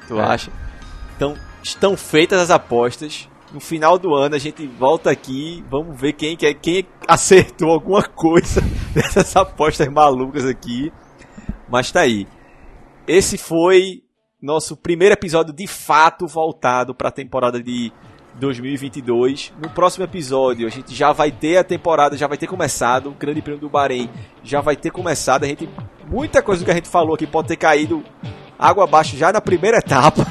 [0.07, 0.23] Tu é.
[0.23, 0.51] acha?
[1.17, 3.27] Então, estão feitas as apostas.
[3.51, 8.61] No final do ano a gente volta aqui, vamos ver quem, quem acertou alguma coisa
[8.93, 10.93] dessas apostas malucas aqui.
[11.71, 12.27] Mas tá aí.
[13.09, 14.03] Esse foi
[14.41, 17.91] nosso primeiro episódio de fato voltado para a temporada de
[18.35, 19.55] 2022.
[19.63, 23.15] No próximo episódio a gente já vai ter a temporada, já vai ter começado, o
[23.15, 24.11] Grande Prêmio do Bahrein
[24.45, 25.45] já vai ter começado.
[25.45, 25.67] A gente
[26.07, 28.05] muita coisa que a gente falou aqui pode ter caído
[28.59, 30.27] água abaixo já na primeira etapa.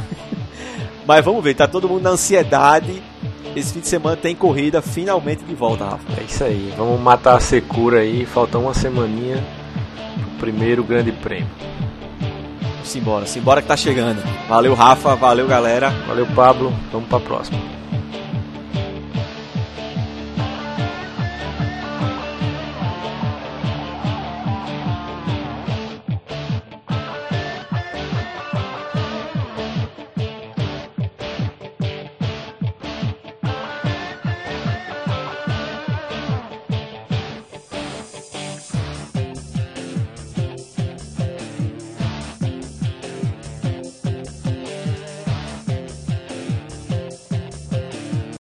[1.03, 3.01] Mas vamos ver, tá todo mundo na ansiedade.
[3.55, 6.21] Esse fim de semana tem corrida finalmente de volta, Rafa.
[6.21, 9.43] É isso aí, vamos matar a secura aí, falta uma semaninha
[10.21, 11.49] pro primeiro grande prêmio.
[12.87, 14.23] Simbora, simbora que tá chegando.
[14.47, 15.89] Valeu, Rafa, valeu, galera.
[16.07, 17.59] Valeu, Pablo, vamos pra próxima.